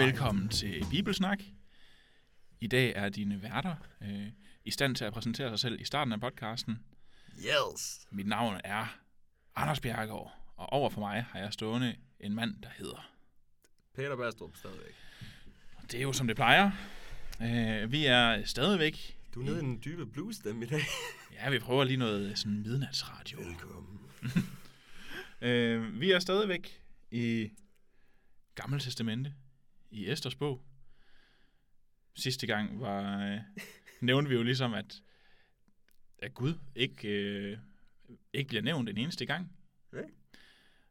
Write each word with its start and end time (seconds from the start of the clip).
Velkommen 0.00 0.48
til 0.48 0.84
Bibelsnak. 0.90 1.42
I 2.60 2.66
dag 2.66 2.92
er 2.96 3.08
dine 3.08 3.42
værter 3.42 3.74
øh, 4.02 4.26
i 4.64 4.70
stand 4.70 4.96
til 4.96 5.04
at 5.04 5.12
præsentere 5.12 5.50
sig 5.50 5.58
selv 5.58 5.80
i 5.80 5.84
starten 5.84 6.12
af 6.12 6.20
podcasten. 6.20 6.78
Yes. 7.38 8.06
Mit 8.10 8.26
navn 8.26 8.60
er 8.64 8.98
Anders 9.56 9.80
Bjergaard, 9.80 10.32
og 10.56 10.72
over 10.72 10.90
for 10.90 11.00
mig 11.00 11.22
har 11.22 11.38
jeg 11.38 11.52
stående 11.52 11.96
en 12.20 12.34
mand, 12.34 12.62
der 12.62 12.68
hedder. 12.68 13.10
Peter 13.94 14.16
Bastrup 14.16 14.56
stadigvæk. 14.56 14.94
Og 15.76 15.92
det 15.92 15.98
er 15.98 16.02
jo 16.02 16.12
som 16.12 16.26
det 16.26 16.36
plejer. 16.36 16.70
Øh, 17.42 17.92
vi 17.92 18.06
er 18.06 18.44
stadigvæk... 18.44 19.18
Du 19.34 19.40
er 19.40 19.44
nede 19.44 19.56
i 19.56 19.60
den 19.60 19.80
dybe 19.84 20.06
blues 20.06 20.36
stemme 20.36 20.64
i 20.64 20.68
dag. 20.68 20.82
Ja, 21.42 21.50
vi 21.50 21.58
prøver 21.58 21.84
lige 21.84 21.96
noget 21.96 22.38
sådan 22.38 22.62
midnatsradio. 22.62 23.38
Velkommen. 23.38 24.00
Øh, 25.42 26.00
vi 26.00 26.10
er 26.10 26.18
stadigvæk 26.18 26.82
i 27.10 27.50
Gamle 28.54 28.80
Testamente, 28.80 29.34
i 29.90 30.10
Esters 30.10 30.34
bog. 30.34 30.62
Sidste 32.14 32.46
gang 32.46 32.80
var, 32.80 33.26
øh, 33.32 33.38
nævnte 34.00 34.28
vi 34.28 34.34
jo 34.36 34.42
ligesom, 34.42 34.74
at, 34.74 35.02
at 36.18 36.34
Gud 36.34 36.54
ikke, 36.74 37.08
øh, 37.08 37.58
ikke 38.32 38.48
bliver 38.48 38.62
nævnt 38.62 38.88
en 38.88 38.96
eneste 38.96 39.26
gang. 39.26 39.52
Ja. 39.92 40.02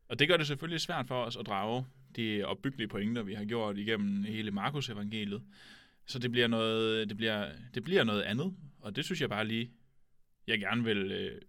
Og 0.08 0.20
det 0.20 0.28
gør 0.28 0.38
det 0.38 0.48
selvfølgelig 0.48 0.82
svært 0.82 1.08
for 1.08 1.24
os 1.24 1.38
at 1.38 1.46
drage 1.46 1.86
de 2.16 2.44
opbyggelige 2.44 2.88
pointer, 2.88 3.24
vi 3.24 3.34
har 3.34 3.46
gjort 3.46 3.78
igennem 3.78 4.24
hele 4.24 4.52
Markus 4.52 4.90
evangeliet. 4.90 5.44
Så 6.06 6.20
det 6.20 6.32
bliver 6.32 6.48
noget, 6.48 7.10
det 7.10 7.18
bliver, 7.18 7.52
det 7.74 7.84
bliver 7.84 8.04
noget 8.04 8.22
andet, 8.22 8.56
og 8.80 8.96
det 8.96 9.06
synes 9.06 9.22
jeg 9.22 9.30
bare 9.30 9.48
lige, 9.48 9.72
jeg 10.48 10.60
gerne 10.60 10.84
vil 10.84 11.12
øh, 11.12 11.42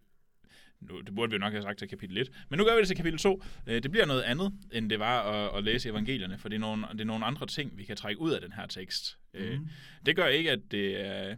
nu, 0.81 1.01
det 1.01 1.15
burde 1.15 1.31
vi 1.31 1.35
jo 1.35 1.39
nok 1.39 1.53
have 1.53 1.63
sagt 1.63 1.79
til 1.79 1.89
kapitel 1.89 2.19
1, 2.19 2.31
men 2.49 2.59
nu 2.59 2.65
gør 2.65 2.75
vi 2.75 2.81
det 2.81 2.89
til 2.89 2.97
kapitel 2.97 3.19
2. 3.19 3.43
Øh, 3.67 3.83
Det 3.83 3.91
bliver 3.91 4.07
noget 4.07 4.23
andet, 4.23 4.53
end 4.73 4.91
det 4.91 4.99
var 4.99 5.23
at, 5.23 5.59
at 5.59 5.65
læse 5.65 5.89
evangelierne, 5.89 6.39
for 6.39 6.49
det 6.49 6.57
er, 6.57 6.61
nogle, 6.61 6.87
det 6.93 7.01
er 7.01 7.05
nogle 7.05 7.25
andre 7.25 7.47
ting, 7.47 7.79
vi 7.79 7.85
kan 7.85 7.97
trække 7.97 8.21
ud 8.21 8.31
af 8.33 8.41
den 8.41 8.53
her 8.53 8.67
tekst. 8.67 9.19
Mm. 9.35 9.69
Det 10.07 10.17
gør 10.17 10.27
ikke, 10.27 10.51
at 10.51 10.61
det 10.71 11.01
er, 11.01 11.37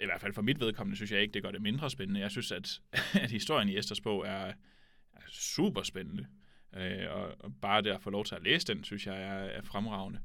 i 0.00 0.04
hvert 0.04 0.20
fald 0.20 0.32
for 0.32 0.42
mit 0.42 0.60
vedkommende, 0.60 0.96
synes 0.96 1.12
jeg 1.12 1.20
ikke, 1.22 1.34
det 1.34 1.42
gør 1.42 1.50
det 1.50 1.62
mindre 1.62 1.90
spændende. 1.90 2.20
Jeg 2.20 2.30
synes, 2.30 2.52
at, 2.52 2.80
at 3.22 3.30
historien 3.30 3.68
i 3.68 3.78
Esters 3.78 4.00
bog 4.00 4.26
er, 4.26 4.52
er 5.12 5.20
super 5.30 5.82
spændende, 5.82 6.26
Øh, 6.76 7.10
og, 7.10 7.34
og 7.38 7.52
bare 7.62 7.82
det 7.82 7.90
at 7.90 8.02
få 8.02 8.10
lov 8.10 8.24
til 8.24 8.34
at 8.34 8.42
læse 8.42 8.66
den, 8.66 8.84
synes 8.84 9.06
jeg 9.06 9.22
er, 9.22 9.44
er 9.44 9.62
fremragende. 9.62 10.18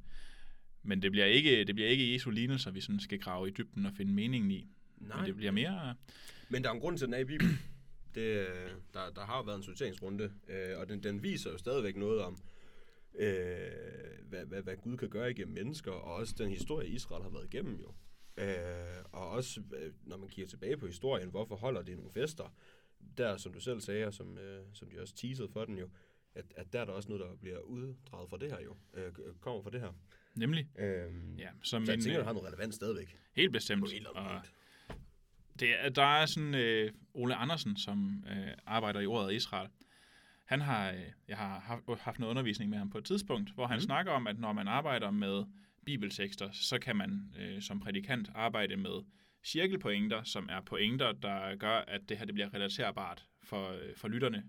Men 0.84 1.02
det 1.02 1.12
bliver 1.12 1.26
ikke, 1.26 1.64
det 1.64 1.76
bliver 1.76 1.90
ikke 1.90 2.14
Jesu 2.14 2.30
lignelser, 2.30 2.72
vi 2.72 2.82
sådan 2.82 3.00
skal 3.00 3.20
grave 3.20 3.48
i 3.48 3.52
dybden 3.52 3.86
og 3.86 3.92
finde 3.98 4.14
meningen 4.14 4.52
i. 4.52 4.68
Nej. 4.98 5.18
Men 5.18 5.26
det 5.26 5.36
bliver 5.36 5.52
mere... 5.52 5.96
Men 6.50 6.64
der 6.64 6.70
er 6.70 6.74
en 6.74 6.80
grund 6.80 6.98
til, 6.98 7.06
at 7.06 7.08
den 7.08 7.14
er 7.14 7.20
i 7.20 7.26
Bibelen. 7.26 7.60
Det, 8.16 8.22
øh, 8.22 8.72
der, 8.94 9.10
der 9.10 9.22
har 9.22 9.38
jo 9.38 9.44
været 9.44 9.58
en 9.58 9.64
sorteringsrunde, 9.64 10.32
øh, 10.48 10.80
og 10.80 10.90
den, 10.90 11.04
den 11.04 11.24
viser 11.24 11.52
jo 11.52 11.58
stadigvæk 11.58 11.96
noget 11.96 12.22
om, 12.22 12.38
øh, 13.16 13.72
hvad, 14.24 14.46
hvad, 14.46 14.62
hvad 14.62 14.76
Gud 14.76 14.98
kan 14.98 15.10
gøre 15.10 15.32
igennem 15.32 15.54
mennesker, 15.54 15.92
og 15.92 16.16
også 16.16 16.36
den 16.38 16.50
historie, 16.50 16.88
Israel 16.88 17.24
har 17.24 17.30
været 17.30 17.54
igennem 17.54 17.76
jo. 17.76 17.94
Øh, 18.38 19.04
og 19.12 19.30
også, 19.30 19.62
øh, 19.78 19.94
når 20.04 20.18
man 20.18 20.30
kigger 20.30 20.50
tilbage 20.50 20.78
på 20.78 20.86
historien, 20.86 21.30
hvorfor 21.30 21.56
holder 21.56 21.82
de 21.82 21.96
nogle 21.96 22.12
fester? 22.12 22.56
Der, 23.18 23.38
som 23.38 23.54
du 23.54 23.60
selv 23.60 23.82
sagde, 23.82 24.06
og 24.06 24.14
som, 24.14 24.38
øh, 24.38 24.64
som 24.74 24.90
de 24.90 25.02
også 25.02 25.16
teasede 25.16 25.50
for 25.50 25.66
den 25.66 25.78
jo, 25.78 25.90
at, 26.36 26.46
at 26.56 26.74
der 26.74 26.80
er 26.82 26.86
der 26.86 26.94
også 26.94 27.10
noget, 27.10 27.26
der 27.26 27.36
bliver 27.36 27.60
uddraget 27.60 28.30
fra 28.30 28.38
det 28.38 28.52
her 28.52 28.62
jo, 28.62 28.76
øh, 28.94 29.12
kommer 29.42 29.62
fra 29.62 29.70
det 29.70 29.82
her. 29.82 29.94
Nemlig. 30.36 30.70
Øh, 30.80 31.12
Ja, 31.38 31.50
som 31.64 31.86
så 31.86 31.92
jeg 31.92 31.98
en, 31.98 32.02
tænker, 32.02 32.12
øh, 32.12 32.18
det 32.18 32.26
har 32.26 32.34
noget 32.34 32.48
relevans 32.48 32.76
stadigvæk. 32.76 33.18
Helt 33.34 33.54
bestemt. 33.54 33.84
Og. 34.08 34.42
Det 35.60 35.86
er, 35.86 35.90
der 35.90 36.22
er 36.22 36.26
sådan 36.26 36.56
øh, 36.56 36.92
Ole 37.14 37.36
Andersen, 37.36 37.78
som 37.78 38.24
øh, 38.30 38.54
arbejder 38.66 39.00
i 39.00 39.06
ordet 39.06 39.34
Israel. 39.34 39.70
Han 40.46 40.62
har, 40.62 40.92
øh, 40.92 41.00
jeg 41.28 41.38
har 41.38 41.84
haft, 42.00 42.20
noget 42.20 42.30
undervisning 42.30 42.70
med 42.70 42.78
ham 42.78 42.90
på 42.90 42.98
et 42.98 43.06
tidspunkt, 43.06 43.52
hvor 43.52 43.68
han 43.68 43.78
mm. 43.78 43.82
snakker 43.82 44.12
om, 44.12 44.28
at 44.28 44.40
når 44.40 44.54
man 44.54 44.68
arbejder 44.68 45.12
med 45.12 45.44
bibeltekster, 45.86 46.50
så 46.52 46.80
kan 46.80 46.96
man 46.96 47.34
øh, 47.40 47.62
som 47.62 47.80
prædikant 47.80 48.30
arbejde 48.36 48.78
med 48.78 49.04
cirkelpointer, 49.44 50.24
som 50.24 50.50
er 50.52 50.62
pointer, 50.62 51.12
der 51.12 51.56
gør, 51.56 51.78
at 51.88 52.02
det 52.10 52.18
her 52.18 52.26
det 52.26 52.34
bliver 52.34 52.54
relaterbart 52.54 53.26
for, 53.44 53.70
øh, 53.70 53.96
for 53.96 54.08
lytterne 54.08 54.44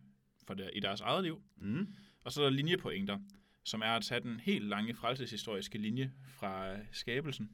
for 0.47 0.55
der, 0.55 0.71
i 0.71 0.81
deres 0.81 1.01
eget 1.01 1.25
liv. 1.25 1.43
Mm. 1.57 1.95
Og 2.25 2.33
så 2.33 2.41
er 2.41 2.45
der 2.45 2.51
linjepointer, 2.51 3.19
som 3.65 3.81
er 3.81 3.97
at 3.97 4.03
tage 4.03 4.21
den 4.21 4.41
helt 4.41 4.65
lange 4.65 4.95
frelseshistoriske 4.95 5.79
linje 5.79 6.13
fra 6.29 6.73
øh, 6.73 6.79
skabelsen 6.93 7.51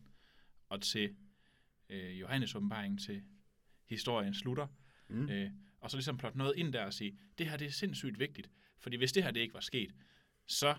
og 0.68 0.82
til 0.82 1.16
øh, 1.90 2.20
Johannes 2.20 2.54
åbenbaring 2.54 3.00
til 3.00 3.22
historien 3.86 4.34
slutter. 4.34 4.66
Mm. 5.08 5.28
Øh, 5.30 5.50
og 5.80 5.90
så 5.90 5.96
ligesom 5.96 6.16
plotte 6.18 6.38
noget 6.38 6.52
ind 6.56 6.72
der 6.72 6.84
og 6.84 6.92
sige, 6.92 7.18
det 7.38 7.48
her 7.48 7.56
det 7.56 7.66
er 7.66 7.70
sindssygt 7.70 8.18
vigtigt, 8.18 8.50
fordi 8.80 8.96
hvis 8.96 9.12
det 9.12 9.22
her 9.22 9.30
det 9.30 9.40
ikke 9.40 9.54
var 9.54 9.60
sket, 9.60 9.92
så 10.46 10.74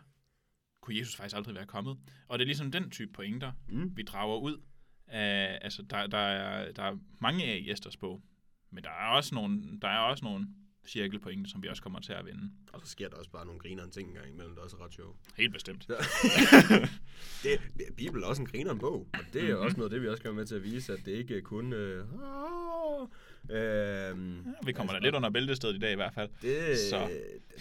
kunne 0.82 0.98
Jesus 0.98 1.16
faktisk 1.16 1.36
aldrig 1.36 1.56
være 1.56 1.66
kommet. 1.66 1.98
Og 2.28 2.40
det 2.40 2.44
er 2.44 2.48
ligesom 2.48 2.72
den 2.72 2.90
type 2.92 3.14
pointer, 3.14 3.52
Mm. 3.70 3.98
vi 3.98 4.02
drager 4.04 4.38
ud 4.40 4.62
af, 5.08 5.60
altså 5.62 5.82
der, 5.82 6.08
der, 6.08 6.18
er, 6.18 6.72
der 6.72 6.84
er 6.84 6.98
mange 7.22 7.44
af 7.46 7.58
i 7.58 7.72
Esters 7.72 7.98
bog, 7.98 8.24
men 8.72 8.84
der 8.84 8.90
er 8.90 9.08
også 9.08 9.36
nogle, 9.36 9.80
der 9.82 9.88
er 9.88 10.00
også 10.00 10.26
nogle 10.26 10.48
cirkelpointer, 10.88 11.50
som 11.50 11.64
vi 11.64 11.68
også 11.68 11.84
kommer 11.84 12.00
til 12.00 12.14
at 12.14 12.26
vinde. 12.26 12.52
Og 12.74 12.82
så 12.82 12.88
sker 12.88 13.10
der 13.10 13.16
også 13.16 13.32
bare 13.32 13.46
nogle 13.46 13.60
grineren 13.60 13.92
ting 13.92 14.08
engang 14.10 14.30
imellem, 14.30 14.56
der 14.56 14.62
også 14.62 14.78
er 14.78 14.86
ret 14.86 14.94
sjovt. 14.94 15.18
Helt 15.38 15.54
bestemt. 15.54 15.88
det, 17.44 17.60
Bibelen 17.98 18.24
er 18.24 18.28
også 18.28 18.42
en 18.42 18.48
grineren 18.48 18.80
bog, 18.80 19.08
og 19.14 19.20
det 19.34 19.44
er 19.50 19.56
Mhm. 19.56 19.64
også 19.66 19.78
noget, 19.78 19.92
det 19.92 20.02
vi 20.02 20.08
også 20.08 20.24
kommer 20.24 20.42
med 20.42 20.46
til 20.48 20.56
at 20.56 20.64
vise, 20.64 20.94
at 20.94 21.00
det 21.06 21.12
ikke 21.12 21.42
kun... 21.42 21.74
Øh, 21.74 22.06
øh, 23.50 24.16
Vi 24.66 24.72
kommer 24.72 24.94
da 24.94 25.00
lidt 25.00 25.16
under 25.16 25.30
bæltestedet 25.30 25.76
i 25.76 25.80
dag 25.80 25.92
i 25.92 25.96
hvert 25.96 26.14
fald. 26.14 26.30
det, 26.42 26.78
Så. 26.78 27.10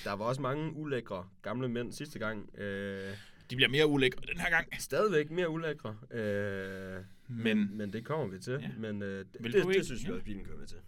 Der 0.05 0.13
var 0.13 0.25
også 0.25 0.41
mange 0.43 0.73
ulækre 0.77 1.29
gamle 1.43 1.69
mænd 1.69 1.93
sidste 1.93 2.19
gang. 2.19 2.59
Øh, 2.59 3.17
De 3.51 3.57
bliver 3.57 3.69
mere 3.69 3.87
ulækre 3.87 4.21
den 4.33 4.41
her 4.41 4.51
gang. 4.51 4.67
stadigvæk 4.81 5.31
mere 5.31 5.49
ulækre. 5.51 5.97
Øh, 6.11 7.03
Men 7.29 7.77
men 7.77 7.93
det 7.93 8.05
kommer 8.05 8.27
vi 8.27 8.39
til. 8.39 8.53
Ja. 8.53 8.71
Men 8.79 9.03
øh, 9.03 9.19
det, 9.19 9.27
Vil 9.41 9.53
det, 9.53 9.63
du 9.63 9.69
det 9.69 9.75
ikke- 9.75 9.85
synes 9.87 10.03
vi 10.03 10.09
ja. 10.09 10.15
også, 10.15 10.25
Bibelen 10.25 10.47
kommer 10.49 10.67
til. 10.67 10.79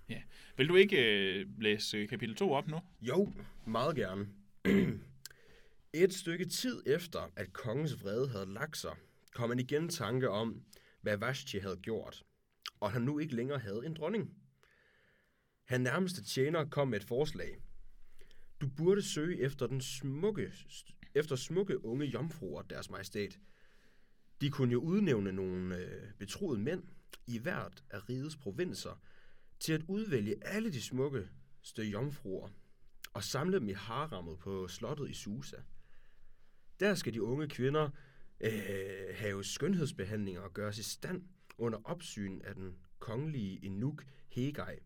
vil 0.56 0.68
du 0.68 0.74
ikke 0.76 0.96
øh, 1.40 1.46
læse 1.58 1.96
øh, 1.98 2.08
kapitel 2.08 2.34
2 2.36 2.52
op 2.52 2.68
nu? 2.68 2.80
Jo, 3.02 3.32
meget 3.66 3.96
gerne. 3.96 4.26
Et 5.94 6.14
stykke 6.14 6.44
tid 6.44 6.82
efter, 6.86 7.32
at 7.36 7.52
kongens 7.52 8.02
vrede 8.02 8.28
havde 8.28 8.52
lagt 8.54 8.76
sig, 8.76 8.90
kom 9.34 9.50
han 9.50 9.58
igen 9.58 9.88
tanke 9.88 10.30
om, 10.30 10.62
hvad 11.00 11.16
Vashti 11.16 11.58
havde 11.58 11.76
gjort, 11.82 12.22
og 12.80 12.92
han 12.92 13.02
nu 13.02 13.18
ikke 13.18 13.34
længere 13.36 13.58
havde 13.58 13.82
en 13.86 13.94
dronning. 13.94 14.30
Han 15.68 15.80
nærmeste 15.80 16.24
tjener 16.24 16.64
kom 16.64 16.88
med 16.88 17.00
et 17.00 17.04
forslag. 17.04 17.58
Du 18.60 18.68
burde 18.76 19.02
søge 19.02 19.40
efter 19.40 19.66
den 19.66 19.80
smukke, 19.80 20.52
efter 21.14 21.36
smukke 21.36 21.84
unge 21.84 22.06
jomfruer, 22.06 22.62
deres 22.62 22.90
majestæt. 22.90 23.38
De 24.40 24.50
kunne 24.50 24.72
jo 24.72 24.80
udnævne 24.80 25.32
nogle 25.32 25.76
øh, 25.76 26.12
betroede 26.18 26.60
mænd 26.60 26.82
i 27.26 27.38
hvert 27.38 27.84
af 27.90 28.08
rigets 28.08 28.36
provinser 28.36 29.02
til 29.60 29.72
at 29.72 29.82
udvælge 29.88 30.44
alle 30.44 30.72
de 30.72 30.82
smukkeste 30.82 31.82
jomfruer 31.82 32.48
og 33.12 33.24
samle 33.24 33.58
dem 33.58 33.68
i 33.68 33.72
haremmet 33.72 34.38
på 34.38 34.68
slottet 34.68 35.10
i 35.10 35.14
Susa. 35.14 35.56
Der 36.80 36.94
skal 36.94 37.14
de 37.14 37.22
unge 37.22 37.48
kvinder 37.48 37.90
øh, 38.40 39.14
have 39.14 39.44
skønhedsbehandlinger 39.44 40.40
og 40.40 40.52
gøres 40.54 40.78
i 40.78 40.82
stand 40.82 41.22
under 41.58 41.78
opsyn 41.84 42.40
af 42.44 42.54
den 42.54 42.76
kongelige 42.98 43.64
Enuk 43.64 44.04
Hegai. 44.28 44.78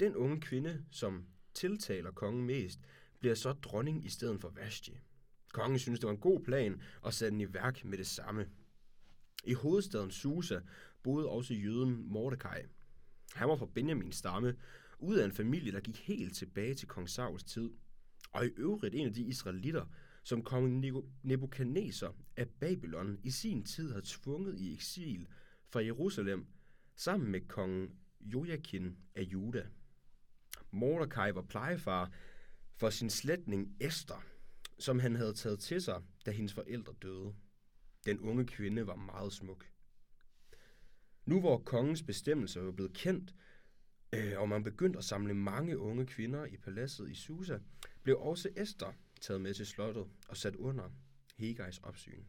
Den 0.00 0.16
unge 0.16 0.40
kvinde, 0.40 0.84
som 0.90 1.26
tiltaler 1.54 2.10
kongen 2.10 2.46
mest, 2.46 2.80
bliver 3.18 3.34
så 3.34 3.52
dronning 3.52 4.04
i 4.04 4.08
stedet 4.08 4.40
for 4.40 4.48
Vashti. 4.48 4.98
Kongen 5.52 5.78
synes, 5.78 6.00
det 6.00 6.06
var 6.06 6.12
en 6.12 6.20
god 6.20 6.40
plan 6.44 6.82
og 7.02 7.14
satte 7.14 7.30
den 7.30 7.40
i 7.40 7.54
værk 7.54 7.84
med 7.84 7.98
det 7.98 8.06
samme. 8.06 8.48
I 9.44 9.52
hovedstaden 9.52 10.10
Susa 10.10 10.60
boede 11.02 11.28
også 11.28 11.54
jøden 11.54 12.08
Mordecai. 12.08 12.62
Han 13.34 13.48
var 13.48 13.56
fra 13.56 13.66
Benjamins 13.74 14.16
stamme, 14.16 14.56
ud 14.98 15.16
af 15.16 15.24
en 15.24 15.32
familie, 15.32 15.72
der 15.72 15.80
gik 15.80 15.98
helt 15.98 16.36
tilbage 16.36 16.74
til 16.74 16.88
kong 16.88 17.08
Sauls 17.08 17.44
tid. 17.44 17.70
Og 18.32 18.46
i 18.46 18.48
øvrigt 18.48 18.94
en 18.94 19.06
af 19.06 19.14
de 19.14 19.22
israelitter, 19.22 19.86
som 20.22 20.42
kong 20.42 20.84
Nebuchadnezzar 21.22 22.14
af 22.36 22.48
Babylon 22.48 23.18
i 23.22 23.30
sin 23.30 23.64
tid 23.64 23.88
havde 23.88 24.06
tvunget 24.06 24.58
i 24.58 24.74
eksil 24.74 25.26
fra 25.68 25.84
Jerusalem, 25.84 26.46
sammen 26.96 27.30
med 27.30 27.40
kong 27.40 27.98
Joachim 28.20 28.96
af 29.14 29.22
Juda. 29.22 29.66
Mordecai 30.70 31.34
var 31.34 31.42
plejefar 31.42 32.12
for 32.76 32.90
sin 32.90 33.10
slægtning 33.10 33.76
Esther, 33.80 34.24
som 34.78 34.98
han 34.98 35.14
havde 35.14 35.34
taget 35.34 35.60
til 35.60 35.82
sig, 35.82 36.02
da 36.26 36.30
hendes 36.30 36.54
forældre 36.54 36.94
døde. 37.02 37.34
Den 38.06 38.20
unge 38.20 38.46
kvinde 38.46 38.86
var 38.86 38.96
meget 38.96 39.32
smuk. 39.32 39.66
Nu 41.24 41.40
hvor 41.40 41.58
kongens 41.58 42.02
bestemmelser 42.02 42.60
var 42.60 42.72
blevet 42.72 42.92
kendt, 42.92 43.34
øh, 44.12 44.40
og 44.40 44.48
man 44.48 44.64
begyndte 44.64 44.98
at 44.98 45.04
samle 45.04 45.34
mange 45.34 45.78
unge 45.78 46.06
kvinder 46.06 46.44
i 46.44 46.56
paladset 46.56 47.10
i 47.10 47.14
Susa, 47.14 47.58
blev 48.02 48.20
også 48.20 48.48
Esther 48.56 48.92
taget 49.20 49.40
med 49.40 49.54
til 49.54 49.66
slottet 49.66 50.06
og 50.28 50.36
sat 50.36 50.56
under 50.56 50.90
Hegais 51.36 51.78
opsyn. 51.78 52.24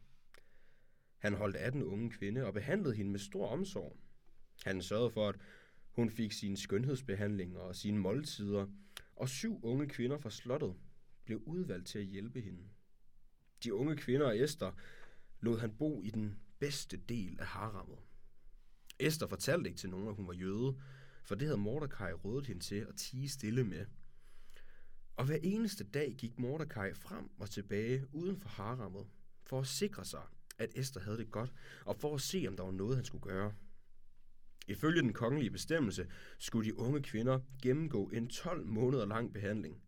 Han 1.18 1.33
holdt 1.33 1.56
af 1.56 1.71
den 1.71 1.83
unge 1.83 2.09
kvinde 2.09 2.45
og 2.45 2.53
behandlede 2.53 2.95
hende 2.95 3.12
med 3.12 3.19
stor 3.19 3.47
omsorg. 3.47 3.97
Han 4.63 4.81
sørgede 4.81 5.12
for, 5.12 5.30
at 5.30 5.35
hun 5.99 6.09
fik 6.09 6.31
sine 6.31 6.57
skønhedsbehandlinger 6.57 7.59
og 7.59 7.75
sine 7.75 7.99
måltider, 7.99 8.67
og 9.15 9.29
syv 9.29 9.59
unge 9.63 9.87
kvinder 9.87 10.17
fra 10.17 10.29
slottet 10.29 10.75
blev 11.25 11.41
udvalgt 11.45 11.87
til 11.87 11.99
at 11.99 12.05
hjælpe 12.05 12.41
hende. 12.41 12.63
De 13.63 13.73
unge 13.73 13.95
kvinder 13.97 14.25
og 14.25 14.39
Esther 14.39 14.71
lod 15.39 15.59
han 15.59 15.75
bo 15.75 16.03
i 16.03 16.09
den 16.09 16.39
bedste 16.59 16.97
del 16.97 17.39
af 17.39 17.45
harammet. 17.45 17.97
Esther 18.99 19.27
fortalte 19.27 19.69
ikke 19.69 19.79
til 19.79 19.89
nogen, 19.89 20.07
at 20.07 20.15
hun 20.15 20.27
var 20.27 20.33
jøde, 20.33 20.81
for 21.23 21.35
det 21.35 21.47
havde 21.47 21.61
Mordecai 21.61 22.13
rådet 22.13 22.47
hende 22.47 22.61
til 22.61 22.75
at 22.75 22.95
tige 22.95 23.29
stille 23.29 23.63
med. 23.63 23.85
Og 25.15 25.25
hver 25.25 25.37
eneste 25.43 25.83
dag 25.83 26.15
gik 26.17 26.39
Mordecai 26.39 26.93
frem 26.93 27.29
og 27.39 27.49
tilbage 27.49 28.05
uden 28.13 28.37
for 28.37 28.49
harammet, 28.49 29.07
for 29.43 29.59
at 29.59 29.67
sikre 29.67 30.05
sig, 30.05 30.23
at 30.57 30.71
Esther 30.75 31.01
havde 31.01 31.17
det 31.17 31.31
godt, 31.31 31.53
og 31.85 31.95
for 31.95 32.15
at 32.15 32.21
se, 32.21 32.45
om 32.47 32.55
der 32.55 32.63
var 32.63 32.71
noget, 32.71 32.95
han 32.95 33.05
skulle 33.05 33.23
gøre. 33.23 33.53
Ifølge 34.69 35.01
den 35.01 35.13
kongelige 35.13 35.51
bestemmelse 35.51 36.07
skulle 36.39 36.69
de 36.69 36.80
unge 36.80 37.04
kvinder 37.04 37.39
gennemgå 37.63 38.10
en 38.10 38.30
12 38.30 38.66
måneder 38.66 39.06
lang 39.06 39.33
behandling. 39.33 39.81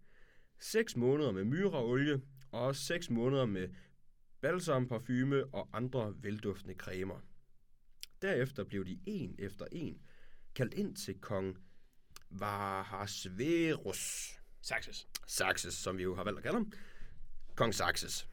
6 0.60 0.96
måneder 0.96 1.32
med 1.32 1.44
myraolie 1.44 2.22
og 2.52 2.76
6 2.76 3.10
måneder 3.10 3.46
med 3.46 3.70
balsam, 4.42 4.88
parfume 4.88 5.46
og 5.46 5.70
andre 5.74 6.16
velduftende 6.22 6.76
cremer. 6.76 7.20
Derefter 8.22 8.64
blev 8.64 8.86
de 8.86 9.00
en 9.06 9.36
efter 9.40 9.66
en 9.72 10.02
kaldt 10.56 10.74
ind 10.74 10.96
til 10.96 11.20
kong 11.20 11.58
Vahasverus. 12.30 14.34
Saxes. 14.62 15.08
Saxes, 15.28 15.74
som 15.74 15.98
vi 15.98 16.04
jo 16.04 16.16
har 16.16 16.24
valgt 16.24 16.38
at 16.38 16.44
kalde 16.44 16.58
ham. 16.58 16.72
Kong 17.56 17.74
Saxes. 17.74 18.30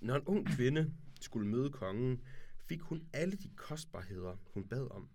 Når 0.00 0.16
en 0.16 0.24
ung 0.26 0.46
kvinde 0.46 0.94
skulle 1.20 1.48
møde 1.48 1.70
kongen, 1.70 2.22
fik 2.68 2.80
hun 2.80 3.08
alle 3.12 3.36
de 3.36 3.50
kostbarheder, 3.56 4.36
hun 4.54 4.68
bad 4.68 4.90
om, 4.90 5.08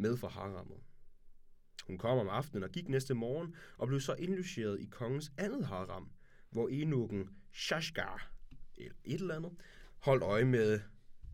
med 0.00 0.16
fra 0.16 0.28
harammet. 0.28 0.78
Hun 1.86 1.98
kom 1.98 2.18
om 2.18 2.28
aftenen 2.28 2.62
og 2.62 2.70
gik 2.70 2.88
næste 2.88 3.14
morgen 3.14 3.54
og 3.76 3.88
blev 3.88 4.00
så 4.00 4.14
indlogeret 4.14 4.80
i 4.80 4.84
kongens 4.84 5.32
andet 5.38 5.66
haram, 5.66 6.10
hvor 6.50 6.68
enukken 6.68 7.30
Shashgar, 7.52 8.32
eller 8.76 8.96
et 9.04 9.20
eller 9.20 9.36
andet, 9.36 9.52
holdt 9.98 10.22
øje 10.22 10.44
med 10.44 10.80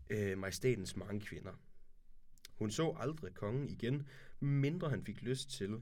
øh, 0.09 0.37
majestatens 0.37 0.95
mange 0.95 1.21
kvinder. 1.21 1.53
Hun 2.51 2.71
så 2.71 2.95
aldrig 2.99 3.33
kongen 3.33 3.69
igen, 3.69 4.07
mindre 4.39 4.89
han 4.89 5.05
fik 5.05 5.21
lyst 5.21 5.51
til, 5.51 5.81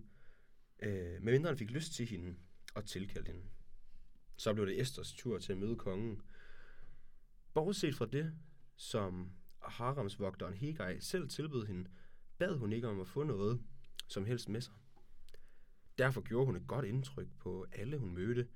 øh, 0.80 1.22
mindre 1.22 1.50
han 1.50 1.58
fik 1.58 1.72
lyst 1.72 1.94
til 1.94 2.06
hende 2.06 2.36
og 2.76 2.86
tilkaldte 2.86 3.32
hende. 3.32 3.46
Så 4.38 4.54
blev 4.54 4.68
det 4.68 4.82
Esters 4.82 5.14
tur 5.14 5.38
til 5.38 5.52
at 5.52 5.58
møde 5.58 5.76
kongen. 5.76 6.22
Bortset 7.54 7.96
fra 7.96 8.06
det, 8.06 8.34
som 8.76 9.32
haramsvogteren 9.62 10.54
Hegai 10.54 11.00
selv 11.00 11.30
tilbød 11.30 11.66
hende, 11.66 11.90
bad 12.38 12.58
hun 12.58 12.74
ikke 12.74 12.88
om 12.88 13.02
at 13.02 13.08
få 13.08 13.24
noget 13.24 13.62
som 14.08 14.26
helst 14.26 14.50
med 14.50 14.62
sig. 14.62 14.74
Derfor 15.98 16.22
gjorde 16.22 16.46
hun 16.46 16.56
et 16.56 16.68
godt 16.68 16.86
indtryk 16.86 17.28
på 17.40 17.66
alle, 17.72 17.98
hun 17.98 18.14
mødte. 18.14 18.48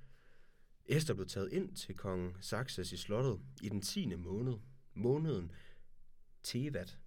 Esther 0.86 1.14
blev 1.14 1.26
taget 1.26 1.52
ind 1.52 1.76
til 1.76 1.96
kong 1.96 2.36
Saxes 2.40 2.92
i 2.92 2.96
slottet 2.96 3.40
i 3.62 3.68
den 3.68 3.82
10. 3.82 4.14
måned, 4.14 4.54
måneden 4.94 5.52
Tevat, 6.42 6.98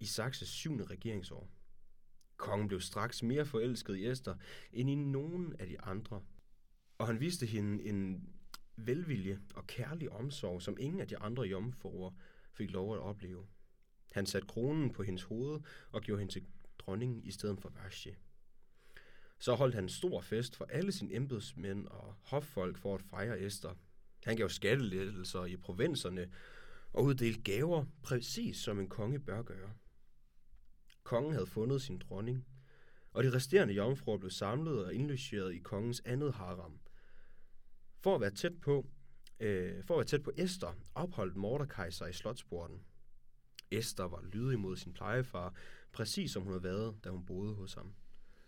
i 0.00 0.06
Saxes 0.06 0.48
syvende 0.48 0.84
regeringsår. 0.84 1.50
Kongen 2.36 2.68
blev 2.68 2.80
straks 2.80 3.22
mere 3.22 3.46
forelsket 3.46 3.96
i 3.96 4.06
Esther 4.06 4.34
end 4.72 4.90
i 4.90 4.94
nogen 4.94 5.56
af 5.58 5.66
de 5.66 5.80
andre, 5.80 6.22
og 6.98 7.06
han 7.06 7.20
viste 7.20 7.46
hende 7.46 7.84
en 7.84 8.28
velvilje 8.76 9.40
og 9.54 9.66
kærlig 9.66 10.10
omsorg, 10.10 10.62
som 10.62 10.76
ingen 10.80 11.00
af 11.00 11.08
de 11.08 11.18
andre 11.18 11.42
jomfruer 11.42 12.10
fik 12.52 12.70
lov 12.70 12.94
at 12.94 13.00
opleve. 13.00 13.46
Han 14.14 14.26
satte 14.26 14.48
kronen 14.48 14.92
på 14.92 15.02
hendes 15.02 15.22
hoved 15.22 15.60
og 15.92 16.02
gjorde 16.02 16.18
hende 16.18 16.32
til 16.32 16.46
dronning 16.78 17.26
i 17.26 17.30
stedet 17.30 17.60
for 17.60 17.68
Vashti. 17.68 18.10
Så 19.38 19.54
holdt 19.54 19.74
han 19.74 19.84
en 19.84 19.88
stor 19.88 20.20
fest 20.20 20.56
for 20.56 20.64
alle 20.64 20.92
sine 20.92 21.14
embedsmænd 21.14 21.86
og 21.86 22.14
hoffolk 22.22 22.78
for 22.78 22.94
at 22.94 23.02
fejre 23.02 23.40
Esther. 23.40 23.74
Han 24.24 24.36
gav 24.36 24.48
skattelettelser 24.48 25.44
i 25.44 25.56
provinserne 25.56 26.30
og 26.92 27.04
uddelte 27.04 27.42
gaver, 27.42 27.84
præcis 28.02 28.56
som 28.56 28.80
en 28.80 28.88
konge 28.88 29.18
bør 29.18 29.42
gøre. 29.42 29.72
Kongen 31.02 31.32
havde 31.32 31.46
fundet 31.46 31.82
sin 31.82 31.98
dronning, 31.98 32.46
og 33.12 33.24
de 33.24 33.32
resterende 33.32 33.74
jomfruer 33.74 34.18
blev 34.18 34.30
samlet 34.30 34.84
og 34.84 34.94
indlogeret 34.94 35.54
i 35.54 35.58
kongens 35.58 36.02
andet 36.04 36.34
haram. 36.34 36.80
For 38.00 38.14
at 38.14 38.20
være 38.20 38.30
tæt 38.30 38.60
på, 38.60 38.86
øh, 39.40 39.84
for 39.84 39.94
at 39.94 39.98
være 39.98 40.06
tæt 40.06 40.22
på 40.22 40.32
Esther, 40.36 40.74
opholdt 40.94 41.36
Mordecai 41.36 41.90
sig 41.90 42.10
i 42.10 42.12
slotsporten. 42.12 42.84
Esther 43.78 44.04
var 44.04 44.22
lydig 44.22 44.58
mod 44.58 44.76
sin 44.76 44.92
plejefar, 44.92 45.54
præcis 45.92 46.30
som 46.30 46.42
hun 46.42 46.52
havde 46.52 46.62
været, 46.62 47.04
da 47.04 47.10
hun 47.10 47.26
boede 47.26 47.54
hos 47.54 47.74
ham. 47.74 47.94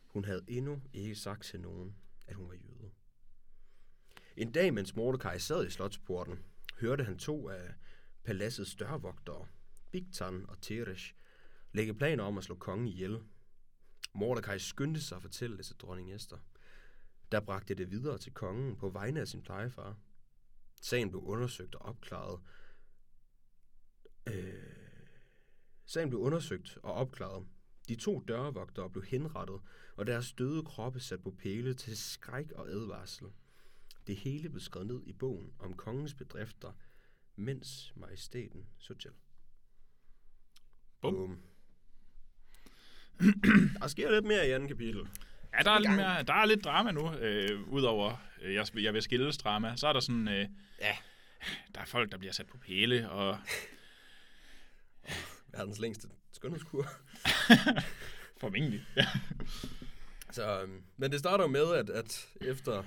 Hun 0.08 0.24
havde 0.24 0.44
endnu 0.48 0.82
ikke 0.92 1.14
sagt 1.14 1.44
til 1.44 1.60
nogen, 1.60 1.96
at 2.26 2.34
hun 2.34 2.48
var 2.48 2.54
jøde. 2.54 2.90
En 4.36 4.52
dag, 4.52 4.74
mens 4.74 4.96
Mordecai 4.96 5.38
sad 5.38 5.66
i 5.66 5.70
slotsporten, 5.70 6.38
hørte 6.80 7.04
han 7.04 7.18
to 7.18 7.48
af 7.48 7.74
paladsets 8.24 8.74
dørvogtere, 8.74 9.46
Bigtan 9.90 10.44
og 10.48 10.60
Teresh, 10.60 11.14
lægge 11.72 11.94
planer 11.94 12.24
om 12.24 12.38
at 12.38 12.44
slå 12.44 12.54
kongen 12.54 12.88
ihjel. 12.88 13.22
Mordecai 14.12 14.58
skyndte 14.58 15.00
sig 15.00 15.16
at 15.16 15.22
fortælle 15.22 15.56
det 15.56 15.66
til 15.66 15.76
dronning 15.76 16.14
Esther. 16.14 16.38
Der 17.32 17.40
bragte 17.40 17.74
det 17.74 17.90
videre 17.90 18.18
til 18.18 18.32
kongen 18.32 18.76
på 18.76 18.88
vegne 18.88 19.20
af 19.20 19.28
sin 19.28 19.42
plejefar. 19.42 19.96
Sagen 20.82 21.10
blev 21.10 21.22
undersøgt 21.22 21.74
og 21.74 21.82
opklaret. 21.82 22.40
Øh, 24.26 24.75
sagen 25.86 26.08
blev 26.10 26.20
undersøgt 26.20 26.78
og 26.82 26.92
opklaret. 26.92 27.46
De 27.88 27.94
to 27.94 28.20
dørvogtere 28.28 28.90
blev 28.90 29.04
henrettet, 29.04 29.60
og 29.96 30.06
deres 30.06 30.32
døde 30.32 30.62
kroppe 30.62 31.00
sat 31.00 31.22
på 31.22 31.30
pæle 31.30 31.74
til 31.74 31.96
skræk 31.96 32.50
og 32.52 32.68
advarsel. 32.68 33.26
Det 34.06 34.16
hele 34.16 34.48
blev 34.48 34.60
skrevet 34.60 34.86
ned 34.86 35.02
i 35.06 35.12
bogen 35.12 35.52
om 35.58 35.74
kongens 35.74 36.14
bedrifter, 36.14 36.72
mens 37.36 37.92
majestaten 37.96 38.66
så 38.78 38.94
til. 38.94 39.10
Bum. 41.00 41.14
Boom. 41.14 41.38
Der 43.80 43.86
sker 43.86 44.10
lidt 44.10 44.24
mere 44.24 44.48
i 44.48 44.50
anden 44.50 44.68
kapitel. 44.68 45.08
Ja, 45.52 45.62
der 45.62 45.70
er, 45.70 45.78
lidt 45.78 45.90
mere, 45.90 46.22
der 46.22 46.34
er 46.34 46.44
lidt 46.44 46.64
drama 46.64 46.90
nu, 46.92 47.14
øh, 47.14 47.68
udover 47.68 48.16
øh, 48.42 48.54
jeg, 48.54 48.66
jeg 48.74 48.94
vil 48.94 49.02
skilles 49.02 49.38
drama. 49.38 49.76
Så 49.76 49.86
er 49.86 49.92
der 49.92 50.00
sådan, 50.00 50.28
øh, 50.28 50.48
Ja. 50.80 50.96
der 51.74 51.80
er 51.80 51.84
folk, 51.84 52.12
der 52.12 52.18
bliver 52.18 52.32
sat 52.32 52.46
på 52.46 52.58
pæle, 52.58 53.10
og 53.10 53.38
Verdens 55.56 55.78
længste 55.78 56.08
skønhedskur. 56.32 56.86
formentlig. 58.40 58.82
Ja. 58.96 59.06
Så, 60.32 60.62
øhm, 60.62 60.82
men 60.96 61.12
det 61.12 61.18
starter 61.18 61.44
jo 61.44 61.48
med, 61.50 61.74
at, 61.74 61.90
at 61.90 62.28
efter 62.40 62.82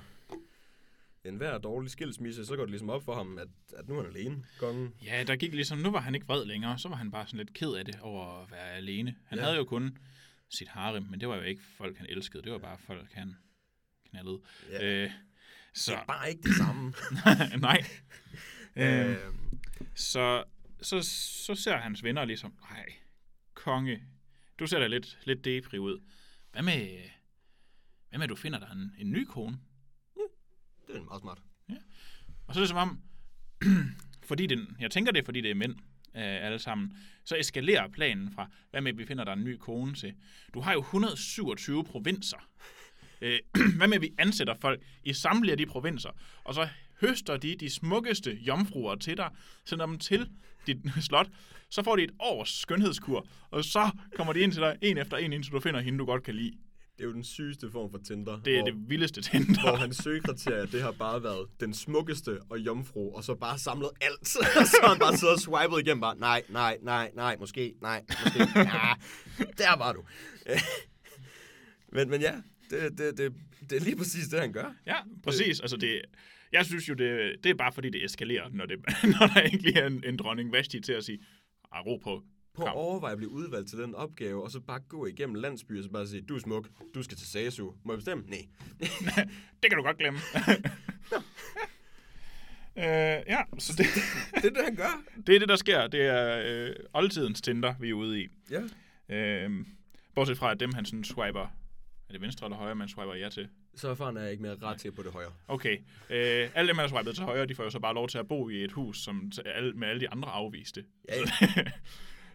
en 1.26 1.36
hver 1.38 1.58
dårlig 1.58 1.92
skilsmisse, 1.92 2.46
så 2.46 2.56
går 2.56 2.64
det 2.64 2.70
ligesom 2.70 2.90
op 2.90 3.04
for 3.04 3.16
ham, 3.16 3.38
at, 3.38 3.48
at 3.78 3.88
nu 3.90 3.98
er 4.00 4.04
han 4.04 4.16
alene, 4.16 4.46
kongen. 4.60 4.94
ja, 5.06 5.24
der 5.28 5.36
gik 5.36 5.54
ligesom, 5.54 5.78
nu 5.78 5.92
var 5.92 6.00
han 6.00 6.16
ikke 6.16 6.28
vred 6.28 6.46
længere, 6.46 6.80
så 6.80 6.90
var 6.90 6.96
han 6.96 7.12
bare 7.12 7.28
sådan 7.28 7.38
lidt 7.38 7.54
ked 7.54 7.72
af 7.74 7.86
det 7.86 8.00
over 8.02 8.42
at 8.44 8.52
være 8.52 8.72
alene. 8.72 9.16
Han 9.26 9.38
Ja. 9.38 9.44
havde 9.44 9.58
jo 9.58 9.64
kun 9.66 9.98
sit 10.50 10.68
harem, 10.68 11.04
men 11.04 11.20
det 11.20 11.30
var 11.30 11.36
jo 11.36 11.42
ikke 11.42 11.62
folk, 11.78 11.98
han 11.98 12.06
elskede, 12.10 12.44
det 12.44 12.52
var 12.52 12.58
bare 12.58 12.78
folk, 12.78 13.14
han 13.14 13.36
knaldede. 14.10 14.40
Ja. 14.70 14.84
Øh, 14.86 15.04
Det 15.04 15.14
så, 15.74 15.94
er 15.96 16.06
bare 16.06 16.30
ikke 16.30 16.42
det 16.44 16.56
samme. 16.56 16.94
nej. 17.68 17.84
Øh, 18.76 19.10
øh, 19.12 19.18
Så, 19.96 20.44
så, 20.82 21.02
så 21.46 21.56
ser 21.56 21.78
hans 21.78 22.04
venner 22.04 22.26
ligesom, 22.26 22.54
nej, 22.70 22.86
konge, 23.54 24.04
du 24.60 24.68
ser 24.68 24.80
da 24.80 24.88
lidt, 24.88 25.20
lidt 25.24 25.46
depri 25.46 25.78
ud. 25.78 26.02
Hvad 26.52 26.62
med, 26.62 27.00
hvad 28.10 28.20
med, 28.20 28.24
at 28.24 28.30
du 28.30 28.36
finder 28.36 28.60
dig 28.60 28.70
en, 28.74 28.92
en 28.98 29.12
ny 29.12 29.26
kone? 29.26 29.60
det 30.88 30.98
er 30.98 31.04
meget 31.04 31.22
smart. 31.22 31.42
Og 32.48 32.54
så 32.54 32.60
er 32.60 32.62
det 32.62 32.70
som 32.70 32.78
om, 32.78 33.02
fordi 34.30 34.48
den, 34.48 34.78
jeg 34.80 34.92
tænker 34.92 35.12
det 35.12 35.20
er, 35.20 35.26
fordi 35.26 35.42
det 35.42 35.52
er 35.52 35.56
mænd 35.56 35.76
øh, 36.16 36.46
alle 36.46 36.60
sammen, 36.60 36.98
så 37.24 37.36
eskalerer 37.36 37.88
planen 37.88 38.32
fra, 38.32 38.52
hvad 38.70 38.82
med, 38.82 38.92
at 38.92 38.98
vi 38.98 39.06
finder 39.06 39.24
dig 39.24 39.34
en 39.34 39.44
ny 39.44 39.58
kone 39.58 39.94
til. 39.94 40.14
Du 40.54 40.60
har 40.60 40.74
jo 40.74 40.80
127 40.80 41.84
provinser. 41.84 42.50
Øh, 43.22 43.40
hvad 43.78 43.88
med, 43.88 43.96
at 43.96 44.02
vi 44.02 44.14
ansætter 44.18 44.56
folk 44.62 44.82
i 45.04 45.14
samtlige 45.14 45.52
af 45.52 45.58
de 45.58 45.66
provinser, 45.66 46.10
og 46.44 46.54
så 46.54 46.70
høster 47.02 47.38
de 47.38 47.56
de 47.56 47.70
smukkeste 47.70 48.34
jomfruer 48.34 48.96
til 48.96 49.18
dig, 49.18 49.30
sender 49.66 49.86
dem 49.86 50.00
til 50.00 50.30
dit 50.74 50.94
slot, 51.08 51.28
så 51.70 51.84
får 51.84 51.96
de 51.96 52.04
et 52.04 52.12
års 52.20 52.50
skønhedskur, 52.50 53.28
og 53.52 53.64
så 53.64 53.90
kommer 54.16 54.34
de 54.34 54.40
ind 54.40 54.52
til 54.52 54.62
dig 54.62 54.78
en 54.82 54.98
efter 54.98 55.18
en, 55.18 55.34
indtil 55.34 55.52
du 55.52 55.60
finder 55.60 55.80
hende, 55.80 56.00
du 56.00 56.06
godt 56.06 56.24
kan 56.24 56.36
lide. 56.36 56.54
Det 56.98 57.06
er 57.06 57.10
jo 57.10 57.14
den 57.14 57.24
sygeste 57.24 57.72
form 57.72 57.92
for 57.92 57.98
Tinder. 57.98 58.42
Det 58.46 58.54
er 58.54 58.62
hvor, 58.62 58.66
det 58.66 58.90
vildeste 58.90 59.22
Tinder. 59.22 59.62
hvor 59.62 59.76
hans 59.76 59.98
søgekriterie, 59.98 60.66
det 60.66 60.82
har 60.82 60.92
bare 60.92 61.24
været 61.24 61.48
den 61.60 61.74
smukkeste 61.74 62.40
og 62.50 62.60
jomfru, 62.60 63.16
og 63.16 63.24
så 63.24 63.36
bare 63.36 63.60
samlet 63.60 63.90
alt. 64.02 64.28
så 64.72 64.80
har 64.82 64.90
han 64.90 65.00
bare 65.00 65.18
siddet 65.18 65.34
og 65.34 65.40
swipet 65.40 65.80
igennem 65.80 66.02
bare, 66.02 66.18
nej, 66.18 66.44
nej, 66.50 66.78
nej, 66.82 67.12
nej, 67.16 67.36
måske, 67.40 67.74
nej, 67.82 68.04
måske, 68.24 68.40
ja, 68.56 68.94
der 69.58 69.78
var 69.78 69.94
du. 69.94 70.04
men, 71.96 72.10
men 72.10 72.22
ja, 72.22 72.34
det, 72.70 72.98
det, 72.98 73.18
det, 73.18 73.34
det 73.70 73.76
er 73.76 73.82
lige 73.82 73.96
præcis 73.96 74.28
det, 74.28 74.40
han 74.40 74.54
gør. 74.54 74.76
Ja, 74.86 74.96
præcis. 75.24 75.60
Altså 75.60 75.78
det, 75.78 76.02
jeg 76.52 76.66
synes 76.66 76.90
jo, 76.90 76.94
det, 76.94 77.36
det 77.44 77.50
er 77.50 77.54
bare 77.56 77.72
fordi, 77.72 77.90
det 77.90 78.06
eskalerer, 78.06 78.50
når, 78.52 78.66
det, 78.66 78.78
når 79.20 79.28
der 79.34 79.42
ikke 79.42 79.58
lige 79.64 79.80
er 79.80 79.88
en, 79.88 80.04
en 80.06 80.18
dronning 80.18 80.52
Vashti 80.52 80.80
til 80.82 80.94
at 80.94 81.04
sige, 81.04 81.20
"Ej, 81.74 81.80
ro 81.80 81.98
på. 81.98 82.24
På 82.56 82.64
at 82.64 82.74
overveje 82.74 83.12
at 83.12 83.18
blive 83.18 83.32
udvalgt 83.32 83.70
til 83.70 83.78
den 83.78 83.96
opgave, 83.96 84.44
og 84.44 84.52
så 84.52 84.60
bare 84.60 84.80
gå 84.80 85.06
igennem 85.06 85.36
landsbyer, 85.36 85.78
og 85.78 85.84
så 85.84 85.90
bare 85.90 86.08
sige, 86.08 86.22
du 86.22 86.36
er 86.36 86.40
smuk, 86.40 86.70
du 86.96 87.04
skal 87.04 87.18
til 87.18 87.28
Sasu. 87.28 87.72
Må 87.86 87.94
jeg 87.94 87.98
bestemme? 87.98 88.24
Nej. 88.28 88.48
Det 89.64 89.70
kan 89.72 89.78
du 89.78 89.84
godt 89.84 89.98
glemme. 89.98 90.20
Øh, 92.78 92.86
ja, 93.28 93.42
så 93.60 93.74
det, 93.78 93.86
Det 94.36 94.46
er 94.46 94.50
det, 94.50 94.64
han 94.66 94.76
gør. 94.76 95.02
det 95.28 95.36
er 95.36 95.40
det, 95.40 95.50
der 95.50 95.56
sker. 95.56 95.88
Det 95.88 96.02
er 96.02 96.42
øh, 96.46 96.76
oldtidens 96.94 97.42
Tinder, 97.42 97.74
vi 97.80 97.90
er 97.90 97.94
ude 97.94 98.22
i. 98.24 98.28
Ja. 98.52 98.62
Øh, 99.16 99.66
bortset 100.16 100.38
fra, 100.38 100.52
at 100.52 100.60
dem, 100.60 100.74
han 100.74 100.86
sådan 100.86 101.04
swiper... 101.04 101.56
Er 102.10 102.12
det 102.12 102.22
venstre 102.22 102.46
eller 102.48 102.58
højre, 102.58 102.76
man 102.76 102.88
swiper 102.88 103.14
ja 103.14 103.30
til? 103.30 103.50
Så 103.76 103.90
erfaren 103.90 104.18
er 104.18 104.22
jeg 104.22 104.32
ikke 104.32 104.44
mere 104.44 104.58
ret 104.62 104.80
til 104.80 104.92
på 104.92 105.04
det 105.04 105.12
højre. 105.12 105.32
Okay. 105.48 105.78
Øh, 106.10 106.50
alle 106.56 106.68
dem, 106.68 106.76
man 106.76 106.84
har 106.84 106.88
swipet 106.88 107.16
til 107.16 107.24
højre, 107.24 107.46
de 107.46 107.56
får 107.56 107.64
jo 107.64 107.70
så 107.70 107.80
bare 107.80 107.94
lov 107.94 108.08
til 108.08 108.18
at 108.18 108.28
bo 108.28 108.50
i 108.50 108.64
et 108.64 108.72
hus 108.72 108.98
som 109.04 109.32
alle, 109.46 109.74
med 109.74 109.88
alle 109.88 110.00
de 110.00 110.10
andre 110.10 110.30
afviste. 110.30 110.86
Ja, 111.10 111.16
ja. 111.16 111.22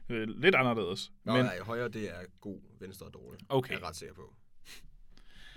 Er 0.09 0.27
Lidt 0.43 0.55
anderledes. 0.55 1.13
Nå, 1.25 1.33
men, 1.33 1.45
nej, 1.45 1.59
højre 1.59 1.89
det 1.89 2.05
er 2.09 2.21
god, 2.41 2.59
venstre 2.81 3.07
er 3.07 3.11
dårlig. 3.11 3.41
Okay. 3.49 3.73
Jeg 3.73 3.81
er 3.81 3.89
ret 3.89 3.97
sikker 3.97 4.15
på. 4.15 4.35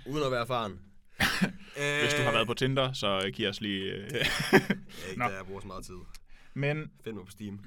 Uden 0.06 0.24
at 0.24 0.30
være 0.30 0.40
erfaren. 0.40 0.80
hvis 2.02 2.14
du 2.14 2.22
har 2.22 2.32
været 2.32 2.46
på 2.46 2.54
Tinder, 2.54 2.92
så 2.92 3.30
giv 3.34 3.48
os 3.48 3.60
lige... 3.60 3.84
Øh. 3.84 4.10
Ja, 4.12 4.18
ikke, 5.08 5.18
Nå. 5.18 5.24
der 5.24 5.36
jeg 5.36 5.46
bruger 5.46 5.60
så 5.60 5.66
meget 5.66 5.84
tid. 5.84 5.94
men 6.54 6.90
Find 7.04 7.16
mig 7.16 7.24
på 7.24 7.30
Steam. 7.30 7.60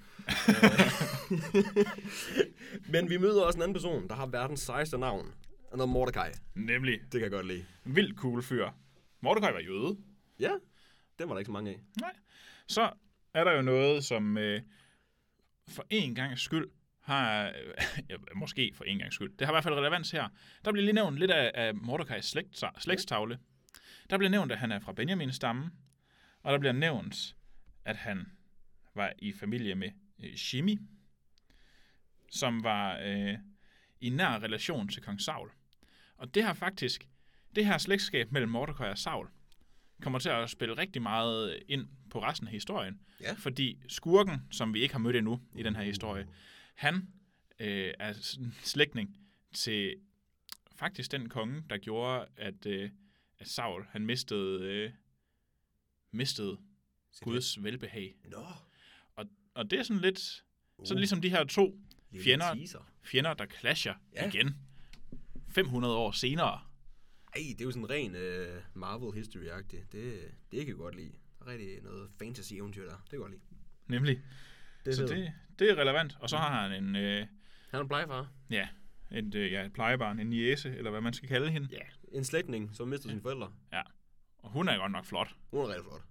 Men 2.94 3.10
vi 3.10 3.18
møder 3.18 3.42
også 3.44 3.58
en 3.58 3.64
anden 3.64 3.74
person, 3.74 4.08
der 4.08 4.16
har 4.16 4.26
verdens 4.26 4.60
sejeste 4.60 4.98
navn. 4.98 5.34
Han 5.72 5.80
hedder 5.80 5.94
Mordecai. 5.94 6.30
nemlig 6.56 7.00
Det 7.02 7.12
kan 7.12 7.22
jeg 7.22 7.32
godt 7.32 7.48
lide. 7.48 7.66
vildt 7.84 8.18
cool 8.18 8.44
fyr. 8.44 8.70
Mordecai 9.22 9.54
var 9.54 9.60
jøde. 9.60 9.98
Ja, 10.40 10.52
den 11.20 11.28
var 11.30 11.34
der 11.34 11.40
ikke 11.40 11.46
så 11.48 11.52
mange 11.52 11.72
af. 11.72 11.80
Nej. 12.02 12.14
Så 12.68 12.94
er 13.34 13.44
der 13.44 13.52
jo 13.52 13.62
noget, 13.62 14.04
som 14.04 14.38
øh, 14.38 14.62
for 15.68 15.86
en 15.90 16.16
gang 16.16 16.40
skyld 16.40 16.70
har, 17.00 17.54
øh, 18.10 18.20
måske 18.36 18.72
for 18.76 18.84
en 18.84 19.00
gang 19.00 19.14
skyld, 19.14 19.38
det 19.38 19.48
har 19.48 19.54
i 19.54 19.56
hvert 19.56 19.64
fald 19.64 19.76
relevans 19.76 20.12
her. 20.12 20.30
Der 20.66 20.72
bliver 20.72 20.84
lige 20.86 20.94
nævnt 20.94 21.18
lidt 21.18 21.32
af, 21.32 21.52
af 21.54 21.76
Mordecais 21.76 22.26
slægt, 22.26 22.64
slægtstavle. 22.80 23.40
Der 24.10 24.18
bliver 24.18 24.30
nævnt, 24.32 24.52
at 24.52 24.58
han 24.58 24.72
er 24.72 24.80
fra 24.80 24.94
Benjamins 24.94 25.36
stamme, 25.36 25.72
og 26.44 26.54
der 26.54 26.60
bliver 26.60 26.74
nævnt, 26.74 27.36
at 27.86 27.96
han 27.96 28.32
var 28.96 29.14
i 29.20 29.32
familie 29.34 29.76
med 29.76 29.90
øh, 30.24 30.36
Shimi, 30.36 30.80
som 32.30 32.64
var 32.64 33.00
øh, 33.04 33.38
i 34.02 34.10
nær 34.10 34.44
relation 34.44 34.88
til 34.88 35.02
kong 35.04 35.22
Saul. 35.22 35.50
Og 36.22 36.36
det 36.36 36.44
har 36.44 36.54
faktisk, 36.54 37.08
det 37.56 37.66
her 37.66 37.78
slægtskab 37.78 38.32
mellem 38.32 38.52
Mordecai 38.52 38.90
og 38.90 38.98
Saul, 38.98 39.28
kommer 40.02 40.20
til 40.20 40.30
at 40.30 40.50
spille 40.50 40.78
rigtig 40.78 41.02
meget 41.02 41.64
ind 41.68 41.88
på 42.10 42.24
resten 42.24 42.48
af 42.48 42.54
historien. 42.54 43.02
Ja. 43.22 43.34
Fordi 43.34 43.80
skurken, 43.88 44.48
som 44.52 44.74
vi 44.74 44.80
ikke 44.80 44.94
har 44.94 45.00
mødt 45.00 45.16
endnu 45.16 45.42
i 45.56 45.64
den 45.64 45.76
her 45.76 45.84
historie, 45.84 46.28
han 46.76 47.08
øh, 47.60 47.94
er 48.00 48.14
slægtning 48.64 49.18
til 49.54 49.96
faktisk 50.76 51.12
den 51.12 51.30
konge, 51.30 51.64
der 51.70 51.78
gjorde, 51.78 52.26
at, 52.38 52.66
øh, 52.66 52.90
at 53.40 53.48
Saul 53.48 53.86
han 53.90 54.06
mistede, 54.06 54.64
øh, 54.64 54.92
mistede 56.12 56.58
Guds 57.22 57.64
velbehag. 57.64 58.16
Nå. 58.26 58.46
Og 59.54 59.72
det 59.72 59.80
er 59.80 59.84
sådan 59.84 60.02
lidt, 60.02 60.44
Uh, 60.78 60.98
ligesom 60.98 61.22
de 61.22 61.30
her 61.30 61.44
to 61.44 61.80
fjender. 62.24 62.54
fjender, 63.04 63.34
der 63.34 63.46
clasher 63.46 63.94
ja. 64.16 64.28
igen. 64.28 64.56
500 65.52 65.96
år 65.96 66.12
senere. 66.12 66.60
Ej, 67.36 67.42
det 67.50 67.62
er 67.62 67.66
jo 67.66 67.72
sådan 67.72 67.90
ren 67.90 68.16
uh, 68.16 68.62
Marvel 68.74 69.22
history-agtigt. 69.22 69.92
Det, 69.92 70.32
det 70.52 70.60
kan 70.60 70.68
jeg 70.68 70.76
godt 70.76 70.96
lide. 70.96 71.12
Der 71.40 71.46
er 71.46 71.52
rigtig 71.52 71.82
noget 71.84 72.10
fantasy-eventyr 72.20 72.86
der. 72.86 72.92
Det 72.92 73.10
kan 73.10 73.12
jeg 73.12 73.20
godt 73.20 73.32
lide. 73.32 73.42
Nemlig. 73.88 74.22
Det 74.86 74.96
så 74.96 75.06
det, 75.06 75.34
det 75.60 75.70
er 75.70 75.76
relevant. 75.76 76.18
Og 76.20 76.30
så 76.30 76.38
har 76.38 76.62
han 76.62 76.84
en, 76.84 76.96
øh, 76.96 77.20
Han 77.70 77.78
er 77.78 77.82
en 77.82 77.88
plejefar. 77.88 78.30
ja, 78.50 78.68
et, 79.12 79.36
øh, 79.36 79.52
ja, 79.52 79.66
et 79.66 79.74
plejebarn, 79.74 80.20
en 80.20 80.28
niece, 80.28 80.76
eller 80.76 80.92
hvad 80.92 81.02
man 81.02 81.14
skal 81.14 81.30
kalde 81.30 81.50
hende. 81.52 81.68
Ja. 81.72 82.18
En 82.18 82.24
slægtning, 82.24 82.76
som 82.76 82.88
mistede 82.88 83.12
sine 83.12 83.22
forældre. 83.22 83.52
Og 84.38 84.50
hun 84.52 84.68
er 84.68 84.78
godt 84.78 84.92
nok 84.92 85.06
flot. 85.06 85.36
Hun 85.52 85.60
er 85.60 85.68
rigtig 85.68 85.84
flot. 85.84 86.02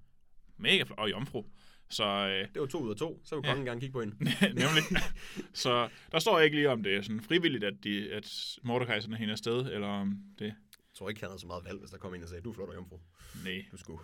Mega 0.57 0.83
flot. 0.83 0.99
Og 0.99 1.11
jomfru. 1.11 1.45
Så 1.91 2.05
øh, 2.05 2.49
Det 2.55 2.61
var 2.61 2.67
to 2.67 2.79
ud 2.83 2.91
af 2.91 2.97
to. 2.97 3.21
Så 3.25 3.37
Ja. 3.37 3.41
kongen 3.43 3.67
gerne 3.67 3.81
kigge 3.81 3.93
på 3.93 4.01
hende. 4.01 4.17
nemlig. 4.63 4.83
så 5.53 5.89
der 6.13 6.19
står 6.19 6.41
ikke 6.41 6.57
lige, 6.57 6.69
om 6.71 6.83
det 6.83 6.97
er 6.97 7.03
sådan 7.03 7.21
frivilligt, 7.21 7.65
at, 7.65 7.75
de, 7.85 8.13
at 8.13 8.59
Mordecai 8.63 9.01
sådan 9.01 9.15
er 9.15 9.19
hende 9.19 9.33
afsted, 9.33 9.59
eller 9.73 9.87
om 9.89 10.19
det... 10.39 10.45
Jeg 10.45 10.55
tror 10.95 11.09
ikke, 11.09 11.21
han 11.21 11.31
havde 11.31 11.41
så 11.41 11.47
meget 11.47 11.65
valg, 11.65 11.79
hvis 11.79 11.91
der 11.91 11.99
kom 11.99 12.15
en 12.15 12.23
og 12.23 12.29
sagde, 12.29 12.43
du 12.43 12.51
er 12.51 12.55
flot 12.55 12.69
og 12.69 12.75
jomfru. 12.75 12.99
Nej. 13.45 13.65
Du 13.73 13.77
skulle. 13.77 13.99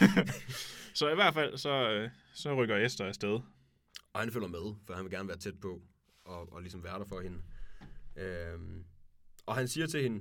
Så 0.94 1.08
i 1.10 1.14
hvert 1.14 1.34
fald, 1.34 1.56
så, 1.56 1.90
øh, 1.90 2.10
så 2.34 2.54
rykker 2.54 2.76
Esther 2.76 3.06
afsted. 3.06 3.40
Og 4.12 4.20
han 4.20 4.30
følger 4.32 4.48
med, 4.48 4.74
for 4.86 4.94
han 4.94 5.04
vil 5.04 5.10
gerne 5.12 5.28
være 5.28 5.36
tæt 5.38 5.60
på 5.60 5.82
og, 6.24 6.52
og 6.52 6.60
ligesom 6.62 6.84
være 6.84 6.98
der 6.98 7.04
for 7.04 7.20
hende. 7.20 7.38
Øhm, 8.16 8.84
og 9.46 9.56
han 9.56 9.68
siger 9.68 9.86
til 9.86 10.02
hende, 10.02 10.18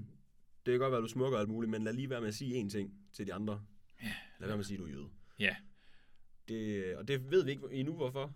det 0.65 0.71
kan 0.71 0.79
godt 0.79 0.91
være, 0.91 0.97
at 0.97 1.03
du 1.03 1.07
smukker 1.07 1.39
alt 1.39 1.49
muligt, 1.49 1.69
men 1.71 1.83
lad 1.83 1.93
lige 1.93 2.09
være 2.09 2.19
med 2.21 2.27
at 2.27 2.35
sige 2.35 2.63
én 2.63 2.69
ting 2.69 2.91
til 3.13 3.27
de 3.27 3.33
andre. 3.33 3.61
Ja. 4.03 4.13
Lad 4.39 4.47
være 4.47 4.57
med 4.57 4.63
at 4.63 4.67
sige, 4.67 4.75
at 4.75 4.79
du 4.79 4.85
er 4.85 4.89
jøde. 4.91 5.07
Ja. 5.39 5.55
Det, 6.47 6.95
og 6.95 7.07
det 7.07 7.31
ved 7.31 7.45
vi 7.45 7.51
ikke 7.51 7.63
endnu, 7.71 7.93
hvorfor. 7.93 8.33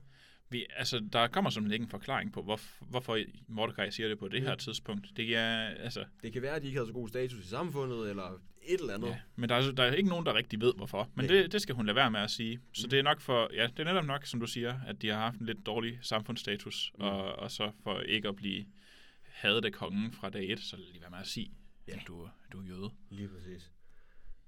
Vi, 0.50 0.66
altså, 0.78 1.08
der 1.14 1.28
kommer 1.28 1.50
simpelthen 1.50 1.74
ikke 1.74 1.84
en 1.84 1.90
forklaring 1.90 2.34
på, 2.34 2.42
hvor, 2.44 2.60
hvorfor 2.90 3.18
Mordecai 3.48 3.92
siger 3.92 4.10
det 4.10 4.20
på 4.20 4.28
det 4.28 4.42
her 4.42 4.52
Mm. 4.54 4.58
tidspunkt. 4.60 5.08
Det 5.18 5.36
er, 5.36 5.58
altså, 5.60 6.06
Det 6.24 6.34
kan 6.34 6.42
være, 6.42 6.56
at 6.56 6.62
de 6.62 6.68
ikke 6.68 6.78
havde 6.80 6.88
så 6.88 6.94
god 6.94 7.10
status 7.10 7.46
i 7.46 7.48
samfundet, 7.48 8.10
eller 8.10 8.24
et 8.68 8.80
eller 8.80 8.94
andet. 8.94 9.08
ja. 9.08 9.20
Men 9.36 9.50
der 9.50 9.56
er, 9.56 9.72
der 9.72 9.84
er 9.84 9.94
ikke 9.94 10.10
nogen, 10.10 10.26
der 10.26 10.34
rigtig 10.34 10.62
ved, 10.62 10.74
hvorfor. 10.76 11.10
Men 11.16 11.26
Nej. 11.26 11.36
det, 11.36 11.52
det 11.52 11.62
skal 11.62 11.76
hun 11.76 11.86
lade 11.86 11.96
være 11.96 12.12
med 12.12 12.20
at 12.20 12.32
sige. 12.32 12.60
Så 12.74 12.86
Mm. 12.86 12.90
det 12.90 13.00
er 13.00 13.04
nok 13.04 13.22
for, 13.22 13.50
ja, 13.54 13.68
det 13.68 13.80
er 13.80 13.84
netop 13.84 14.06
nok, 14.06 14.26
som 14.26 14.40
du 14.40 14.46
siger, 14.48 14.80
at 14.88 15.02
de 15.02 15.08
har 15.10 15.16
haft 15.20 15.40
en 15.40 15.46
lidt 15.46 15.66
dårlig 15.66 16.00
samfundsstatus, 16.02 16.92
Mm. 16.98 17.04
og, 17.04 17.24
og 17.36 17.52
så 17.52 17.72
for 17.84 18.00
ikke 18.00 18.28
at 18.28 18.36
blive 18.36 18.66
hadet 19.24 19.66
af 19.66 19.72
kongen 19.74 20.12
fra 20.12 20.30
dag 20.30 20.52
et, 20.52 20.60
så 20.60 20.76
lad 20.78 20.86
lige 20.92 21.02
være 21.02 21.10
med 21.10 21.20
at 21.20 21.28
sige, 21.28 21.52
Ja. 21.88 21.94
at 21.94 22.02
du, 22.08 22.30
du 22.52 22.60
er 22.62 22.66
jøde. 22.66 22.90
Lige 23.10 23.28
præcis. 23.28 23.72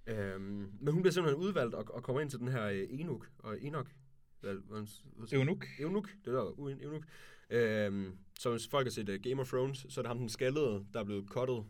Øhm, 0.07 0.71
men 0.81 0.93
hun 0.93 1.01
bliver 1.01 1.13
simpelthen 1.13 1.43
udvalgt 1.43 1.75
og, 1.75 1.85
og 1.95 2.03
kommer 2.03 2.21
ind 2.21 2.29
til 2.29 2.39
den 2.39 2.47
her 2.47 2.63
øh, 2.65 2.87
Enok 2.89 3.27
og 3.39 3.61
Enok. 3.61 3.87
Eunuch. 5.31 5.67
Eunuch, 5.79 6.09
det 6.25 6.33
der 6.33 6.41
uden 6.43 6.81
Eunuch. 6.81 7.05
Øhm, 7.49 8.17
så 8.39 8.51
hvis 8.51 8.67
folk 8.67 8.85
har 8.85 8.91
set 8.91 9.09
uh, 9.09 9.15
Game 9.15 9.41
of 9.41 9.47
Thrones, 9.47 9.85
så 9.89 9.99
er 9.99 10.01
det 10.01 10.07
ham 10.07 10.17
den 10.17 10.29
skaldede, 10.29 10.85
der 10.93 10.99
er 10.99 11.03
blevet 11.03 11.25
cuttet. 11.29 11.63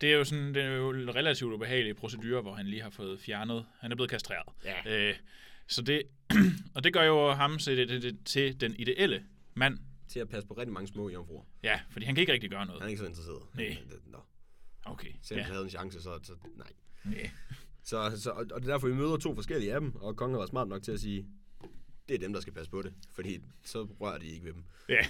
Det 0.00 0.12
er 0.12 0.16
jo 0.16 0.24
sådan, 0.24 0.54
det 0.54 0.62
er 0.62 0.68
jo 0.76 0.90
en 0.90 1.14
relativt 1.14 1.52
ubehagelig 1.52 1.96
procedure, 1.96 2.42
hvor 2.42 2.54
han 2.54 2.66
lige 2.66 2.82
har 2.82 2.90
fået 2.90 3.20
fjernet. 3.20 3.66
Han 3.80 3.92
er 3.92 3.96
blevet 3.96 4.10
kastreret. 4.10 4.48
Ja. 4.64 5.08
Øh, 5.10 5.14
så 5.66 5.82
det, 5.82 6.02
og 6.74 6.84
det 6.84 6.92
gør 6.92 7.02
jo 7.02 7.30
ham 7.32 7.58
til, 7.58 7.88
det, 8.02 8.18
til 8.24 8.60
den 8.60 8.74
ideelle 8.78 9.24
mand. 9.54 9.78
Til 10.08 10.20
at 10.20 10.28
passe 10.28 10.48
på 10.48 10.54
rigtig 10.54 10.72
mange 10.72 10.86
små 10.88 11.08
jomfruer. 11.08 11.44
Ja, 11.62 11.80
fordi 11.90 12.06
han 12.06 12.14
kan 12.14 12.22
ikke 12.22 12.32
rigtig 12.32 12.50
gøre 12.50 12.58
Han 12.58 12.66
noget. 12.68 12.82
er 12.82 12.86
ikke 12.86 12.98
så 12.98 13.06
interesseret. 13.06 13.42
Nej. 13.54 13.78
Nå, 14.06 14.18
Okay. 14.84 15.08
selv 15.08 15.18
hvis 15.20 15.30
Ja. 15.36 15.42
han 15.42 15.52
havde 15.52 15.64
en 15.64 15.70
chance, 15.70 16.02
så, 16.02 16.18
så 16.22 16.32
nej. 16.56 16.66
Ja. 17.12 17.30
Så, 17.82 18.20
så, 18.22 18.30
og 18.30 18.44
det 18.44 18.52
er 18.52 18.58
derfor, 18.58 18.88
vi 18.88 18.94
møder 18.94 19.16
to 19.16 19.34
forskellige 19.34 19.74
af 19.74 19.80
dem, 19.80 19.94
og 19.96 20.16
kongen 20.16 20.36
været 20.38 20.48
smart 20.48 20.68
nok 20.68 20.82
til 20.82 20.92
at 20.92 21.00
sige, 21.00 21.26
det 22.08 22.14
er 22.14 22.18
dem, 22.18 22.32
der 22.32 22.40
skal 22.40 22.52
passe 22.52 22.70
på 22.70 22.82
det, 22.82 22.92
fordi 23.14 23.40
så 23.64 23.88
rører 24.00 24.18
de 24.18 24.26
ikke 24.26 24.44
ved 24.46 24.52
dem. 24.52 24.64
Ja, 24.88 25.06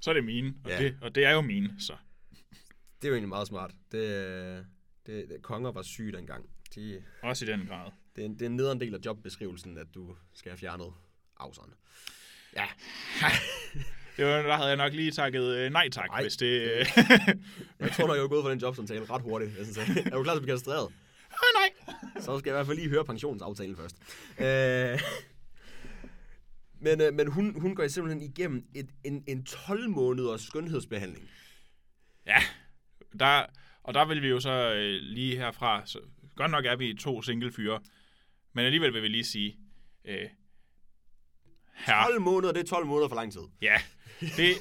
så 0.00 0.10
er 0.10 0.14
det 0.14 0.24
mine, 0.24 0.54
og, 0.64 0.70
Ja. 0.70 0.78
det, 0.82 0.96
og 1.02 1.14
det 1.14 1.24
er 1.24 1.30
jo 1.30 1.40
mine, 1.40 1.74
så. 1.78 1.92
Det 3.02 3.04
er 3.04 3.08
jo 3.08 3.14
egentlig 3.14 3.28
meget 3.28 3.48
smart. 3.48 3.70
Det, 3.92 4.66
det, 5.06 5.28
det 5.28 5.42
konger 5.42 5.72
var 5.72 5.82
syge 5.82 6.12
dengang. 6.12 6.44
De, 6.74 7.02
Også 7.22 7.44
i 7.44 7.48
den 7.48 7.66
grad. 7.66 7.90
det, 8.16 8.24
er 8.24 8.28
det 8.28 8.42
er 8.42 8.46
en 8.46 8.56
nederen 8.56 8.80
del 8.80 8.94
af 8.94 8.98
jobbeskrivelsen, 9.06 9.78
at 9.78 9.86
du 9.94 10.16
skal 10.34 10.50
have 10.50 10.58
fjernet 10.58 10.92
afseren. 11.36 11.74
Ja, 12.56 12.66
Det 14.16 14.24
var, 14.28 14.42
der 14.42 14.56
havde 14.56 14.68
jeg 14.68 14.76
nok 14.76 14.92
lige 14.92 15.10
takket 15.10 15.42
øh, 15.56 15.72
nej 15.72 15.88
tak, 15.88 16.08
Nej. 16.08 16.22
hvis 16.22 16.36
det... 16.36 16.46
Øh, 16.62 16.86
jeg 17.78 17.92
tror 17.92 18.06
nok, 18.06 18.16
jeg 18.16 18.22
er 18.24 18.28
gået 18.28 18.42
for 18.44 18.50
den 18.50 18.58
jobsamtale 18.58 19.04
ret 19.10 19.22
hurtigt. 19.22 19.56
Jeg 19.58 19.66
synes, 19.66 19.78
er 19.78 20.10
du 20.10 20.22
klar 20.22 20.34
til 20.34 20.38
at 20.38 20.42
blive 20.42 20.54
kastreret? 20.56 20.92
Nej. 21.54 21.94
Så 22.20 22.38
skal 22.38 22.50
jeg 22.50 22.54
i 22.54 22.58
hvert 22.58 22.66
fald 22.66 22.78
lige 22.78 22.88
høre 22.88 23.04
pensionsaftalen 23.04 23.76
først. 23.76 23.96
Øh, 24.38 25.00
men 26.80 27.00
øh, 27.00 27.14
men 27.14 27.26
hun, 27.26 27.60
hun 27.60 27.74
går 27.74 27.88
simpelthen 27.88 28.22
igennem 28.22 28.64
et, 28.74 28.88
en, 29.04 29.24
en 29.28 29.44
12 29.44 29.90
måneders 29.90 30.42
skønhedsbehandling. 30.42 31.30
Ja, 32.26 32.38
der, 33.18 33.46
og 33.82 33.94
der 33.94 34.04
vil 34.04 34.22
vi 34.22 34.28
jo 34.28 34.40
så 34.40 34.74
øh, 34.74 35.00
lige 35.02 35.36
herfra... 35.36 35.82
Så, 35.86 36.00
godt 36.36 36.50
nok 36.50 36.64
er 36.64 36.76
vi 36.76 36.94
to 36.94 37.22
single 37.22 37.52
fyre, 37.52 37.80
men 38.52 38.64
alligevel 38.64 38.94
vil 38.94 39.02
vi 39.02 39.08
lige 39.08 39.24
sige... 39.24 39.56
Øh, 40.04 40.28
her, 41.74 42.04
12 42.06 42.20
måneder, 42.20 42.52
det 42.52 42.60
er 42.60 42.66
12 42.66 42.86
måneder 42.86 43.08
for 43.08 43.16
lang 43.16 43.32
tid. 43.32 43.40
Ja, 43.62 43.74
det, 44.20 44.56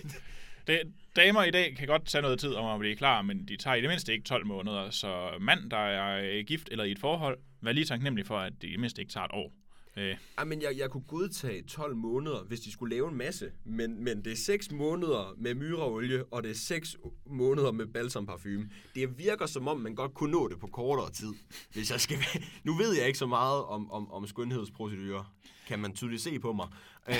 det, 0.67 0.93
damer 1.15 1.43
i 1.43 1.51
dag 1.51 1.75
kan 1.77 1.87
godt 1.87 2.05
tage 2.05 2.21
noget 2.21 2.39
tid 2.39 2.53
om 2.53 2.73
at 2.73 2.79
blive 2.79 2.95
klar, 2.95 3.21
men 3.21 3.47
de 3.47 3.57
tager 3.57 3.75
i 3.75 3.81
det 3.81 3.89
mindste 3.89 4.13
ikke 4.13 4.23
12 4.23 4.45
måneder. 4.45 4.89
Så 4.89 5.29
mand, 5.41 5.69
der 5.71 5.77
er 5.77 6.21
øh, 6.23 6.45
gift 6.45 6.69
eller 6.71 6.83
i 6.83 6.91
et 6.91 6.99
forhold, 6.99 7.37
vær 7.61 7.71
lige 7.71 7.85
taknemmelig 7.85 8.25
for, 8.25 8.37
at 8.37 8.53
det 8.61 8.67
i 8.67 8.71
det 8.71 8.79
mindste 8.79 9.01
ikke 9.01 9.13
tager 9.13 9.25
et 9.25 9.31
år. 9.33 9.53
Øh, 9.97 10.17
Ej, 10.37 10.43
men 10.43 10.61
jeg, 10.61 10.77
jeg 10.77 10.89
kunne 10.89 11.03
godtage 11.07 11.63
12 11.63 11.95
måneder, 11.95 12.43
hvis 12.43 12.59
de 12.59 12.71
skulle 12.71 12.95
lave 12.95 13.09
en 13.09 13.17
masse. 13.17 13.51
Men, 13.65 14.03
men 14.03 14.21
det 14.25 14.31
er 14.31 14.37
6 14.37 14.71
måneder 14.71 15.35
med 15.37 15.53
myreolie, 15.53 16.23
og 16.25 16.43
det 16.43 16.51
er 16.51 16.55
6 16.55 16.95
måneder 17.25 17.71
med 17.71 17.85
balsamparfume. 17.85 18.69
Det 18.95 19.17
virker 19.17 19.45
som 19.45 19.67
om, 19.67 19.79
man 19.79 19.95
godt 19.95 20.13
kunne 20.13 20.31
nå 20.31 20.47
det 20.47 20.59
på 20.59 20.67
kortere 20.67 21.11
tid. 21.11 21.33
Hvis 21.73 21.91
jeg 21.91 22.01
skal. 22.01 22.17
Nu 22.63 22.73
ved 22.73 22.97
jeg 22.97 23.07
ikke 23.07 23.19
så 23.19 23.27
meget 23.27 23.63
om, 23.63 23.91
om, 23.91 24.11
om 24.11 24.27
skønhedsprocedurer, 24.27 25.33
kan 25.67 25.79
man 25.79 25.93
tydeligt 25.95 26.21
se 26.21 26.39
på 26.39 26.53
mig. 26.53 26.67
Øh, 27.09 27.15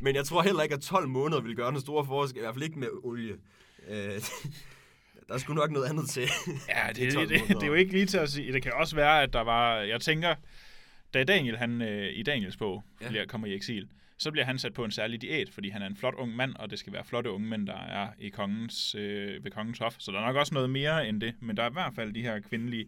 men 0.00 0.14
jeg 0.14 0.24
tror 0.24 0.42
heller 0.42 0.62
ikke, 0.62 0.74
at 0.74 0.80
12 0.80 1.08
måneder 1.08 1.40
vil 1.40 1.56
gøre 1.56 1.70
den 1.70 1.80
store 1.80 2.06
forskel. 2.06 2.38
I 2.38 2.40
hvert 2.40 2.54
fald 2.54 2.64
ikke 2.64 2.78
med 2.78 2.88
olie. 3.02 3.34
Øh, 3.88 4.20
der 5.28 5.38
skulle 5.38 5.60
nok 5.60 5.70
noget 5.70 5.86
andet 5.86 6.08
til. 6.08 6.28
ja, 6.68 6.88
det, 6.94 6.96
De 6.96 7.10
12 7.10 7.28
det, 7.28 7.40
det, 7.40 7.48
det, 7.48 7.62
er 7.62 7.66
jo 7.66 7.74
ikke 7.74 7.92
lige 7.92 8.06
til 8.06 8.18
at 8.18 8.30
sige. 8.30 8.52
Det 8.52 8.62
kan 8.62 8.72
også 8.72 8.96
være, 8.96 9.22
at 9.22 9.32
der 9.32 9.40
var... 9.40 9.76
Jeg 9.76 10.00
tænker, 10.00 10.34
da 11.14 11.24
Daniel, 11.24 11.56
han 11.56 11.82
øh, 11.82 12.12
i 12.12 12.22
Daniels 12.22 12.56
bog, 12.56 12.84
ja. 13.00 13.08
bliver, 13.08 13.26
kommer 13.26 13.46
i 13.46 13.54
eksil, 13.54 13.88
så 14.18 14.30
bliver 14.30 14.44
han 14.44 14.58
sat 14.58 14.74
på 14.74 14.84
en 14.84 14.90
særlig 14.90 15.22
diæt, 15.22 15.50
fordi 15.50 15.68
han 15.68 15.82
er 15.82 15.86
en 15.86 15.96
flot 15.96 16.14
ung 16.14 16.36
mand, 16.36 16.54
og 16.56 16.70
det 16.70 16.78
skal 16.78 16.92
være 16.92 17.04
flotte 17.04 17.30
unge 17.30 17.48
mænd, 17.48 17.66
der 17.66 17.78
er 17.78 18.08
i 18.18 18.28
kongens, 18.28 18.94
øh, 18.94 19.44
ved 19.44 19.50
kongens 19.50 19.78
hof. 19.78 19.94
Så 19.98 20.12
der 20.12 20.18
er 20.20 20.26
nok 20.26 20.36
også 20.36 20.54
noget 20.54 20.70
mere 20.70 21.08
end 21.08 21.20
det, 21.20 21.34
men 21.40 21.56
der 21.56 21.62
er 21.62 21.70
i 21.70 21.72
hvert 21.72 21.94
fald 21.94 22.12
de 22.12 22.22
her 22.22 22.40
kvindelige 22.40 22.86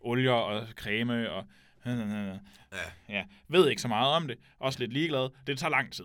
olier 0.00 0.32
og 0.32 0.66
creme 0.76 1.30
og... 1.30 1.44
Ja. 2.72 2.78
Ja, 3.08 3.24
ved 3.48 3.68
ikke 3.70 3.82
så 3.82 3.88
meget 3.88 4.14
om 4.16 4.28
det. 4.28 4.38
Også 4.58 4.78
lidt 4.78 4.92
ligeglad. 4.92 5.28
Det 5.46 5.58
tager 5.58 5.70
lang 5.70 5.92
tid. 5.92 6.04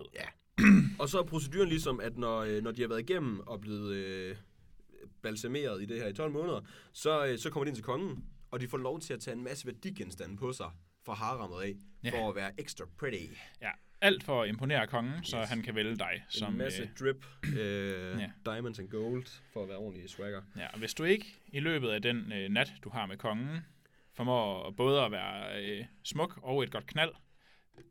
Og 1.00 1.08
så 1.08 1.18
er 1.18 1.22
proceduren 1.22 1.68
ligesom, 1.68 2.00
at 2.00 2.18
når, 2.18 2.38
øh, 2.40 2.62
når 2.62 2.70
de 2.72 2.80
har 2.80 2.88
været 2.88 3.00
igennem 3.10 3.40
og 3.40 3.60
blevet 3.60 3.94
øh, 3.94 4.36
balsameret 5.22 5.82
i 5.82 5.86
det 5.86 6.00
her 6.00 6.08
i 6.08 6.12
12 6.12 6.32
måneder, 6.32 6.60
så, 6.92 7.26
øh, 7.26 7.38
så 7.38 7.50
kommer 7.50 7.64
de 7.64 7.68
ind 7.68 7.76
til 7.76 7.84
kongen, 7.84 8.24
og 8.50 8.60
de 8.60 8.68
får 8.68 8.78
lov 8.78 9.00
til 9.00 9.12
at 9.14 9.20
tage 9.20 9.36
en 9.36 9.44
masse 9.44 9.66
værdigenstande 9.66 10.36
på 10.36 10.52
sig 10.52 10.70
fra 11.06 11.14
harammet 11.14 11.62
af, 11.62 11.74
Ja. 12.04 12.10
for 12.10 12.28
at 12.28 12.36
være 12.36 12.60
extra 12.60 12.84
pretty. 12.98 13.24
Ja, 13.62 13.70
alt 14.00 14.24
for 14.24 14.42
at 14.42 14.48
imponere 14.48 14.86
kongen, 14.86 15.24
så 15.24 15.40
Yes. 15.40 15.48
han 15.48 15.62
kan 15.62 15.74
vælge 15.74 15.96
dig. 15.96 16.24
Som, 16.28 16.38
Som, 16.38 16.52
en 16.52 16.58
masse 16.58 16.82
øh, 16.82 16.88
drip, 17.00 17.26
øh, 17.58 18.18
Ja. 18.22 18.30
diamonds 18.46 18.78
and 18.78 18.88
gold, 18.88 19.26
for 19.52 19.62
at 19.62 19.68
være 19.68 19.78
ordentlig 19.78 20.10
swagger. 20.10 20.42
ja, 20.56 20.66
og 20.72 20.78
hvis 20.78 20.94
du 20.94 21.04
ikke 21.04 21.26
i 21.52 21.60
løbet 21.60 21.88
af 21.88 22.02
den 22.02 22.32
øh, 22.32 22.48
nat, 22.48 22.72
du 22.84 22.90
har 22.90 23.06
med 23.06 23.16
kongen, 23.16 23.58
formår 24.18 24.70
både 24.76 25.00
at 25.04 25.12
være 25.12 25.62
øh, 25.62 25.84
smuk 26.04 26.38
og 26.42 26.62
et 26.62 26.70
godt 26.70 26.86
knald, 26.86 27.10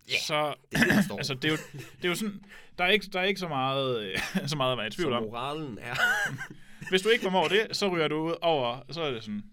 Ja, 0.10 0.20
så 0.28 0.56
Det 0.72 0.82
er 0.82 1.02
det, 1.02 1.18
altså, 1.22 1.34
det, 1.34 1.46
er 1.46 1.50
jo, 1.52 1.58
det 1.98 2.06
er 2.06 2.10
jo 2.10 2.16
sådan, 2.16 2.44
der 2.78 2.84
er 2.84 2.90
ikke, 2.90 3.06
der 3.14 3.20
er 3.20 3.24
ikke 3.24 3.40
så, 3.40 3.48
meget, 3.48 4.02
øh, 4.02 4.20
så 4.52 4.56
meget 4.56 4.72
at 4.72 4.78
være 4.78 4.88
i 4.88 4.90
tvivl 4.90 5.12
så 5.12 5.18
om. 5.18 5.24
moralen 5.24 5.78
er... 5.78 5.96
Hvis 6.90 7.02
du 7.02 7.10
ikke 7.10 7.24
formår 7.24 7.48
det, 7.48 7.68
så 7.72 7.88
ryger 7.88 8.08
du 8.08 8.16
ud 8.16 8.36
over, 8.42 8.82
så 8.92 9.02
er 9.02 9.12
det 9.12 9.24
sådan, 9.24 9.44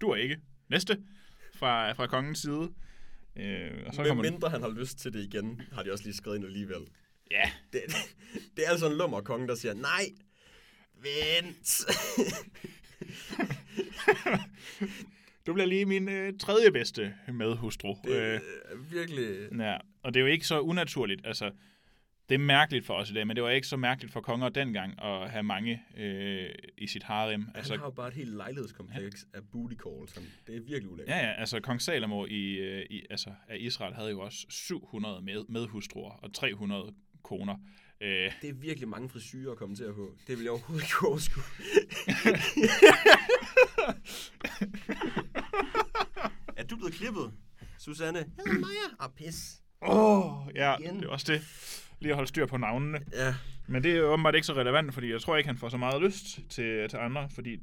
du 0.00 0.10
er 0.10 0.16
ikke. 0.16 0.38
Næste 0.68 1.02
fra, 1.54 1.92
fra 1.92 2.06
kongens 2.06 2.38
side. 2.38 2.72
Øh, 3.36 3.70
og 3.86 3.94
så 3.94 4.00
Men 4.00 4.08
kommer 4.08 4.24
du, 4.24 4.30
mindre 4.30 4.48
han 4.50 4.62
har 4.62 4.68
lyst 4.68 4.98
til 4.98 5.12
det 5.12 5.24
igen, 5.24 5.62
har 5.72 5.82
de 5.82 5.92
også 5.92 6.04
lige 6.04 6.14
skrevet 6.14 6.36
ind 6.36 6.46
alligevel. 6.46 6.86
ja, 7.30 7.50
Det, 7.72 7.82
det 8.56 8.66
er 8.66 8.70
altså 8.70 8.86
en 8.86 8.96
lummer 8.96 9.20
konge, 9.20 9.48
der 9.48 9.54
siger, 9.54 9.74
nej, 9.74 10.04
vent. 11.02 11.84
Du 15.50 15.54
bliver 15.54 15.66
lige 15.66 15.86
min 15.86 16.08
øh, 16.08 16.32
tredje 16.38 16.70
bedste 16.72 17.14
medhustru. 17.32 17.94
Det 18.04 18.10
Øh, 18.10 18.34
er 18.34 18.40
virkelig... 18.90 19.48
Ja, 19.58 19.76
og 20.02 20.14
det 20.14 20.20
er 20.20 20.24
jo 20.24 20.32
ikke 20.32 20.46
så 20.46 20.60
unaturligt. 20.60 21.26
Altså, 21.26 21.50
det 22.28 22.34
er 22.34 22.38
mærkeligt 22.38 22.86
for 22.86 22.94
os 22.94 23.10
i 23.10 23.14
dag, 23.14 23.26
men 23.26 23.36
det 23.36 23.44
var 23.44 23.50
ikke 23.50 23.66
så 23.66 23.76
mærkeligt 23.76 24.12
for 24.12 24.20
konger 24.20 24.48
dengang 24.48 25.02
at 25.02 25.30
have 25.30 25.42
mange 25.42 25.82
øh, 25.96 26.48
i 26.78 26.86
sit 26.86 27.02
harem. 27.02 27.40
Altså, 27.42 27.58
Altså, 27.58 27.72
han 27.72 27.80
har 27.80 27.86
jo 27.86 27.90
bare 27.90 28.08
et 28.08 28.14
helt 28.14 28.36
lejlighedskompleks 28.36 29.26
af 29.34 29.40
booty 29.52 29.74
calls. 29.74 30.14
Han, 30.14 30.22
det 30.46 30.56
er 30.56 30.60
virkelig 30.60 30.90
ulækkert. 30.90 31.16
ja, 31.16 31.26
ja, 31.26 31.32
altså 31.32 31.60
kong 31.60 31.82
Salomo 31.82 32.26
i, 32.26 32.52
øh, 32.54 32.86
i, 32.90 33.02
altså, 33.10 33.30
af 33.48 33.56
Israel 33.60 33.94
havde 33.94 34.10
jo 34.10 34.20
også 34.20 34.46
700 34.48 35.22
med, 35.22 35.44
medhustruer 35.48 36.10
og 36.12 36.34
300 36.34 36.94
koner. 37.22 37.56
Øh, 38.02 38.32
Det 38.42 38.50
er 38.50 38.54
virkelig 38.54 38.88
mange 38.88 39.08
frisyrer 39.08 39.52
at 39.52 39.58
komme 39.58 39.76
til 39.76 39.84
at 39.84 39.94
få. 39.94 40.14
Det 40.26 40.36
vil 40.36 40.42
jeg 40.42 40.50
overhovedet 40.52 40.84
ikke 40.84 41.06
overskue. 41.08 41.42
du 46.70 46.76
blevet 46.76 46.94
klippet? 46.94 47.32
Susanne? 47.78 48.18
Jeg 48.18 48.26
hedder 48.46 48.60
Maja. 48.60 48.74
Ah, 49.00 49.10
pis. 49.16 49.62
Åh, 49.82 50.46
oh, 50.46 50.48
ja, 50.54 50.76
Igen. 50.76 50.96
det 50.96 51.04
er 51.04 51.08
også 51.08 51.32
det. 51.32 51.42
Lige 52.00 52.10
at 52.10 52.16
holde 52.16 52.28
styr 52.28 52.46
på 52.46 52.56
navnene. 52.56 53.00
Ja, 53.12 53.34
Men 53.66 53.82
det 53.82 53.92
er 53.92 53.96
jo 53.96 54.12
åbenbart 54.12 54.34
ikke 54.34 54.46
så 54.46 54.52
relevant, 54.54 54.94
fordi 54.94 55.10
jeg 55.12 55.20
tror 55.20 55.36
ikke, 55.36 55.46
han 55.48 55.58
får 55.58 55.68
så 55.68 55.76
meget 55.76 56.02
lyst 56.02 56.24
til, 56.50 56.88
til 56.88 56.96
andre, 56.96 57.30
fordi 57.34 57.50
han 57.50 57.60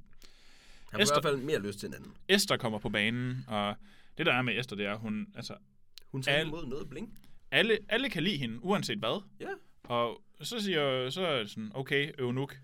får 0.91 0.99
i 0.99 1.01
Esther- 1.01 1.13
hvert 1.13 1.23
fald 1.23 1.37
mere 1.37 1.61
lyst 1.61 1.79
til 1.79 1.87
en 1.87 1.93
anden. 1.93 2.13
Esther 2.27 2.57
kommer 2.57 2.79
på 2.79 2.89
banen, 2.89 3.45
og 3.47 3.75
det 4.17 4.25
der 4.25 4.33
er 4.33 4.41
med 4.41 4.59
Esther, 4.59 4.77
det 4.77 4.85
er, 4.85 4.95
hun, 4.95 5.27
altså, 5.35 5.53
Hun 6.11 6.23
tager 6.23 6.37
Al- 6.39 6.47
imod 6.47 6.65
noget 6.67 6.89
bling. 6.89 7.17
alle, 7.51 7.77
alle 7.89 8.09
kan 8.09 8.23
lide 8.23 8.37
hende, 8.37 8.63
uanset 8.63 8.97
hvad. 8.99 9.23
Ja. 9.39 9.47
Og 9.83 10.21
så 10.41 10.59
siger 10.59 11.09
så 11.09 11.21
er 11.27 11.39
det 11.39 11.49
sådan, 11.49 11.71
okay, 11.73 12.11
Eunuch, 12.19 12.55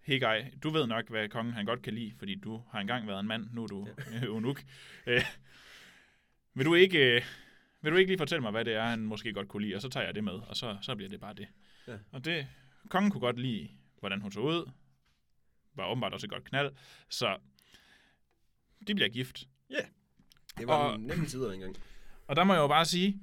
hey 0.00 0.20
guy, 0.20 0.44
du 0.62 0.70
ved 0.70 0.86
nok, 0.86 1.08
hvad 1.10 1.28
kongen 1.28 1.54
han 1.54 1.64
godt 1.66 1.82
kan 1.82 1.94
lide, 1.94 2.12
fordi 2.18 2.34
du 2.34 2.62
har 2.70 2.80
engang 2.80 3.06
været 3.06 3.20
en 3.20 3.26
mand, 3.28 3.46
nu 3.52 3.62
er 3.62 3.66
du 3.66 3.88
ja. 4.12 4.26
Eunuch. 4.26 4.62
Vil, 6.54 6.66
du 6.66 6.74
ikke, 6.74 7.16
øh, 7.16 7.22
vil 7.82 7.92
du 7.92 7.96
ikke 7.96 8.10
lige 8.10 8.18
fortælle 8.18 8.42
mig, 8.42 8.50
hvad 8.50 8.64
det 8.64 8.74
er, 8.74 8.82
han 8.82 9.00
måske 9.00 9.32
godt 9.32 9.48
kunne 9.48 9.66
lide, 9.66 9.74
og 9.74 9.82
så 9.82 9.88
tager 9.88 10.06
jeg 10.06 10.14
det 10.14 10.24
med, 10.24 10.32
og 10.32 10.56
så, 10.56 10.76
så 10.82 10.94
bliver 10.94 11.08
det 11.08 11.20
bare 11.20 11.34
det. 11.34 11.48
Ja. 11.88 11.98
Og 12.12 12.24
det, 12.24 12.46
kongen 12.88 13.10
kunne 13.10 13.20
godt 13.20 13.38
lide, 13.38 13.68
hvordan 14.00 14.20
hun 14.20 14.32
så 14.32 14.40
ud, 14.40 14.70
var 15.74 15.90
åbenbart 15.90 16.12
også 16.12 16.26
et 16.26 16.30
godt 16.30 16.44
knald, 16.44 16.72
så 17.08 17.36
de 18.86 18.94
bliver 18.94 19.08
gift. 19.08 19.48
Det 20.58 20.66
var 20.66 20.74
og... 20.74 21.00
nemme 21.00 21.26
tider 21.26 21.52
engang. 21.52 21.76
Og 22.26 22.36
der 22.36 22.44
må 22.44 22.52
jeg 22.52 22.60
jo 22.60 22.68
bare 22.68 22.84
sige, 22.84 23.20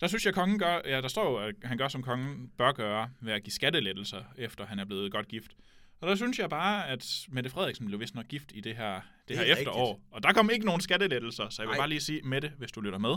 der 0.00 0.06
synes 0.06 0.24
jeg, 0.24 0.30
at 0.30 0.34
kongen 0.34 0.58
gør, 0.58 0.80
ja, 0.84 1.00
der 1.00 1.08
står 1.08 1.30
jo, 1.30 1.48
at 1.48 1.54
han 1.62 1.78
gør, 1.78 1.88
som 1.88 2.02
kongen 2.02 2.48
bør 2.58 2.72
gøre, 2.72 3.10
ved 3.20 3.32
at 3.32 3.42
give 3.42 3.52
skattelettelser, 3.52 4.24
efter 4.38 4.66
han 4.66 4.78
er 4.78 4.84
blevet 4.84 5.12
godt 5.12 5.28
gift. 5.28 5.56
Og 6.00 6.08
der 6.08 6.14
synes 6.14 6.38
jeg 6.38 6.50
bare, 6.50 6.88
at 6.88 7.26
Mette 7.28 7.50
Frederiksen 7.50 7.86
blev 7.86 8.00
vist 8.00 8.14
nok 8.14 8.26
gift 8.28 8.52
i 8.54 8.60
det 8.60 8.76
her, 8.76 8.94
det 8.94 9.02
Det 9.28 9.38
her 9.38 9.44
er 9.44 9.56
efterår. 9.56 10.00
Og 10.10 10.22
der 10.22 10.32
kom 10.32 10.50
ikke 10.50 10.66
nogen 10.66 10.80
skattelettelser, 10.80 11.48
så 11.48 11.62
jeg 11.62 11.68
vil 11.68 11.72
Nej. 11.72 11.80
bare 11.80 11.88
lige 11.88 12.00
sige, 12.00 12.22
Mette, 12.22 12.52
hvis 12.58 12.72
du 12.72 12.80
lytter 12.80 12.98
med, 12.98 13.16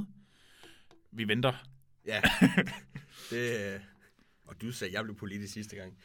vi 1.11 1.27
venter. 1.27 1.53
Ja. 2.05 2.21
det, 3.29 3.73
øh, 3.73 3.79
og 4.47 4.61
du 4.61 4.71
sagde, 4.71 4.89
at 4.91 4.93
jeg 4.95 5.03
blev 5.03 5.15
politisk 5.17 5.53
sidste 5.53 5.75
gang. 5.75 5.93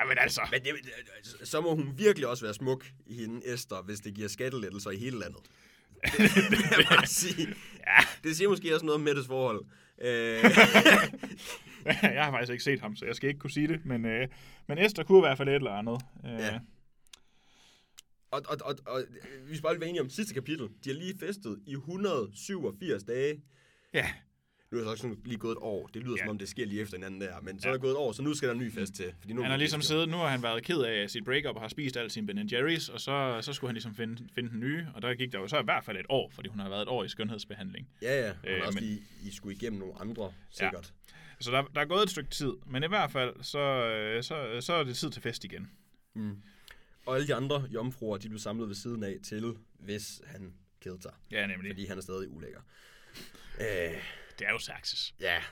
Jamen 0.00 0.18
altså, 0.18 0.40
Men 0.50 0.60
det, 0.62 0.72
det- 0.84 1.48
så 1.48 1.60
må 1.60 1.74
hun 1.74 1.98
virkelig 1.98 2.28
også 2.28 2.44
være 2.44 2.54
smuk 2.54 2.86
i 3.06 3.14
hende, 3.14 3.46
Esther, 3.54 3.82
hvis 3.82 4.00
det 4.00 4.14
giver 4.14 4.28
skattelettelser 4.28 4.90
i 4.90 4.96
hele 4.96 5.18
landet. 5.18 5.40
Det, 6.18 6.30
det 6.78 6.86
bare 6.88 7.06
sige. 7.06 7.46
ja, 7.86 8.04
Det 8.24 8.36
siger 8.36 8.48
måske 8.48 8.74
også 8.74 8.86
noget 8.86 8.94
om 8.94 9.00
Mettes 9.00 9.26
forhold. 9.26 9.64
Øh, 10.02 10.44
jeg 12.16 12.24
har 12.24 12.30
faktisk 12.30 12.52
ikke 12.52 12.64
set 12.64 12.80
ham, 12.80 12.96
så 12.96 13.06
jeg 13.06 13.14
skal 13.14 13.28
ikke 13.28 13.40
kunne 13.40 13.50
sige 13.50 13.68
det, 13.68 13.84
men, 13.86 14.04
øh, 14.04 14.28
men 14.68 14.78
Esther 14.78 15.04
kunne 15.04 15.18
i 15.18 15.20
hvert 15.28 15.38
fald 15.38 15.48
et 15.48 15.54
eller 15.54 15.70
andet. 15.70 16.00
Øh, 16.26 16.30
Ja. 16.32 16.58
og, 18.30 18.42
og, 18.48 18.56
og, 18.64 18.74
og 18.86 19.02
vi 19.48 19.54
skal 19.56 19.62
bare 19.62 19.72
lige 19.72 19.80
være 19.80 19.88
enige 19.88 20.02
om 20.02 20.10
sidste 20.10 20.34
kapitel. 20.34 20.68
De 20.84 20.90
har 20.90 20.94
lige 20.94 21.18
festet 21.18 21.58
i 21.66 21.72
187 21.72 23.02
dage. 23.04 23.42
ja. 23.94 24.06
Nu 24.72 24.78
er 24.78 24.84
der 24.84 24.94
så 24.94 25.16
lige 25.24 25.38
gået 25.38 25.52
et 25.52 25.58
år. 25.60 25.86
Det 25.94 26.02
lyder 26.02 26.14
Ja. 26.18 26.22
som 26.22 26.28
om, 26.30 26.38
det 26.38 26.48
sker 26.48 26.66
lige 26.66 26.80
efter 26.82 26.96
hinanden 26.96 27.20
der. 27.20 27.40
Men 27.40 27.60
så 27.60 27.68
Ja. 27.68 27.72
er 27.72 27.76
der 27.76 27.80
gået 27.80 27.90
et 27.90 27.96
år, 27.96 28.12
så 28.12 28.22
nu 28.22 28.34
skal 28.34 28.48
der 28.48 28.54
en 28.54 28.60
ny 28.60 28.72
fest 28.72 28.94
til. 28.94 29.12
Fordi 29.20 29.32
nu 29.32 29.40
er 29.40 29.44
Han 29.44 29.50
har 29.50 29.58
ligesom 29.58 29.80
siddet, 29.82 30.08
nu 30.08 30.16
har 30.16 30.28
han 30.28 30.42
været 30.42 30.62
ked 30.62 30.80
af 30.82 31.10
sit 31.10 31.24
breakup 31.24 31.56
og 31.56 31.60
har 31.62 31.68
spist 31.68 31.96
alt 31.96 32.12
sin 32.12 32.26
Ben 32.26 32.38
Jerry's, 32.38 32.92
og 32.92 33.00
så, 33.00 33.38
så 33.42 33.52
skulle 33.52 33.68
han 33.68 33.74
ligesom 33.74 33.94
finde, 33.94 34.28
finde 34.34 34.50
den 34.50 34.60
nye, 34.60 34.86
og 34.94 35.02
der 35.02 35.14
gik 35.14 35.32
der 35.32 35.38
jo 35.38 35.48
så 35.48 35.60
i 35.60 35.64
hvert 35.64 35.84
fald 35.84 35.96
et 35.96 36.06
år, 36.08 36.30
fordi 36.30 36.48
hun 36.48 36.58
har 36.60 36.68
været 36.68 36.82
et 36.82 36.88
år 36.88 37.04
i 37.04 37.08
skønhedsbehandling. 37.08 37.88
Ja, 38.02 38.20
ja. 38.26 38.30
Og 38.30 38.48
Øh, 38.48 38.60
også 38.66 38.78
men- 38.80 38.84
lige, 38.88 39.00
I 39.26 39.30
skulle 39.30 39.56
igennem 39.56 39.78
nogle 39.78 39.94
andre, 40.00 40.32
sikkert. 40.50 40.92
Så 41.40 41.50
der, 41.50 41.62
der 41.62 41.80
er 41.80 41.84
gået 41.84 42.02
et 42.02 42.10
stykke 42.10 42.30
tid, 42.30 42.52
men 42.66 42.82
i 42.84 42.88
hvert 42.88 43.10
fald, 43.10 43.34
så, 43.42 43.58
øh, 43.58 44.22
så, 44.22 44.56
så 44.60 44.72
er 44.72 44.84
det 44.84 44.96
tid 44.96 45.10
til 45.10 45.22
fest 45.22 45.44
igen. 45.44 45.70
Mm. 46.14 46.42
Og 47.06 47.14
alle 47.14 47.26
de 47.26 47.34
andre 47.34 47.66
jomfruer, 47.70 48.18
de 48.18 48.28
blev 48.28 48.38
samlet 48.38 48.68
ved 48.68 48.74
siden 48.74 49.02
af 49.04 49.16
til, 49.24 49.56
hvis 49.78 50.20
han 50.26 50.54
kædede 50.80 51.02
sig. 51.02 51.12
Ja, 51.30 51.46
nemlig. 51.46 51.70
Fordi 51.70 51.86
han 51.86 51.98
er 51.98 52.02
stadig 52.02 52.28
ulækker. 52.30 52.60
Øh, 53.60 53.66
Det 54.38 54.46
er 54.46 54.50
jo 54.52 54.58
Saxes. 54.58 55.14
ja, 55.20 55.42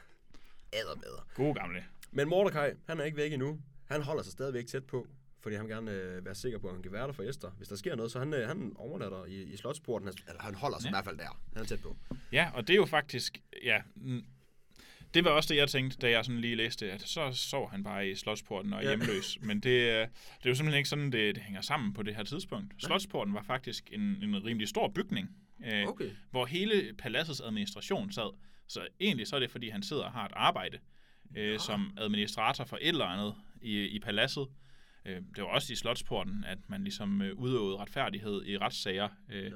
æder 0.72 0.94
med. 0.94 1.34
Gode 1.34 1.54
gamle. 1.54 1.84
Men 2.10 2.28
Mordecai, 2.28 2.70
han 2.86 3.00
er 3.00 3.04
ikke 3.04 3.16
væk 3.16 3.32
endnu. 3.32 3.60
Han 3.88 4.02
holder 4.02 4.22
sig 4.22 4.32
stadigvæk 4.32 4.66
tæt 4.66 4.84
på, 4.84 5.06
fordi 5.40 5.56
han 5.56 5.64
vil 5.66 5.74
gerne 5.74 5.90
øh, 5.90 6.24
være 6.24 6.34
sikker 6.34 6.58
på, 6.58 6.66
at 6.68 6.74
han 6.74 6.82
kan 6.82 6.92
være 6.92 7.06
der 7.06 7.12
for 7.12 7.22
Esther. 7.22 7.50
Hvis 7.50 7.68
der 7.68 7.76
sker 7.76 7.94
noget, 7.94 8.12
så 8.12 8.18
han, 8.18 8.34
øh, 8.34 8.48
han 8.48 8.72
overnatter 8.76 9.24
i, 9.24 9.42
i 9.42 9.56
slotsporten. 9.56 10.08
Eller 10.08 10.42
han 10.42 10.54
holder 10.54 10.78
sig 10.78 10.84
Ja. 10.86 10.90
i 10.90 10.92
hvert 10.94 11.04
fald 11.04 11.18
der. 11.18 11.40
Han 11.52 11.62
er 11.62 11.66
tæt 11.66 11.80
på. 11.82 11.96
Ja, 12.32 12.50
og 12.54 12.66
det 12.66 12.72
er 12.72 12.76
jo 12.76 12.86
faktisk, 12.86 13.38
ja, 13.62 13.82
det 15.14 15.24
var 15.24 15.30
også 15.30 15.54
det, 15.54 15.60
jeg 15.60 15.68
tænkte, 15.68 15.96
da 15.98 16.10
jeg 16.10 16.24
sådan 16.24 16.40
lige 16.40 16.54
læste, 16.56 16.92
at 16.92 17.02
så 17.02 17.32
sov 17.32 17.70
han 17.70 17.82
bare 17.84 18.08
i 18.08 18.14
Slotsporten 18.14 18.72
og 18.72 18.82
Ja. 18.82 18.88
hjemløs. 18.88 19.38
Men 19.42 19.60
det, 19.60 19.70
øh, 19.70 19.86
det 19.88 20.44
er 20.44 20.48
jo 20.50 20.54
simpelthen 20.54 20.74
ikke 20.78 20.88
sådan, 20.88 21.12
det, 21.12 21.34
det 21.34 21.42
hænger 21.42 21.60
sammen 21.60 21.92
på 21.92 22.02
det 22.02 22.14
her 22.16 22.22
tidspunkt. 22.24 22.74
Slotsporten 22.78 23.34
var 23.34 23.42
faktisk 23.42 23.88
en, 23.92 24.00
en 24.00 24.44
rimelig 24.44 24.68
stor 24.68 24.88
bygning, 24.88 25.30
øh, 25.66 25.86
Okay. 25.86 26.10
hvor 26.30 26.46
hele 26.46 26.94
paladsets 26.98 27.40
administration 27.40 28.12
sad. 28.12 28.36
Så 28.68 28.86
egentlig 29.00 29.26
så 29.26 29.36
er 29.36 29.40
det, 29.40 29.50
fordi 29.50 29.68
han 29.68 29.82
sidder 29.82 30.02
og 30.04 30.12
har 30.12 30.24
et 30.26 30.32
arbejde 30.34 30.78
øh, 31.36 31.58
som 31.60 31.92
administrator 31.96 32.64
for 32.64 32.76
et 32.80 32.88
eller 32.88 33.04
andet 33.04 33.34
i, 33.62 33.78
i 33.86 33.98
paladset. 33.98 34.46
Øh, 35.04 35.16
det 35.16 35.38
var 35.38 35.44
også 35.44 35.72
i 35.72 35.76
Slotsporten, 35.76 36.44
at 36.46 36.58
man 36.68 36.84
ligesom 36.84 37.22
øh, 37.22 37.34
udøvede 37.34 37.76
retfærdighed 37.76 38.46
i 38.46 38.58
retssager. 38.58 39.08
Øh, 39.30 39.52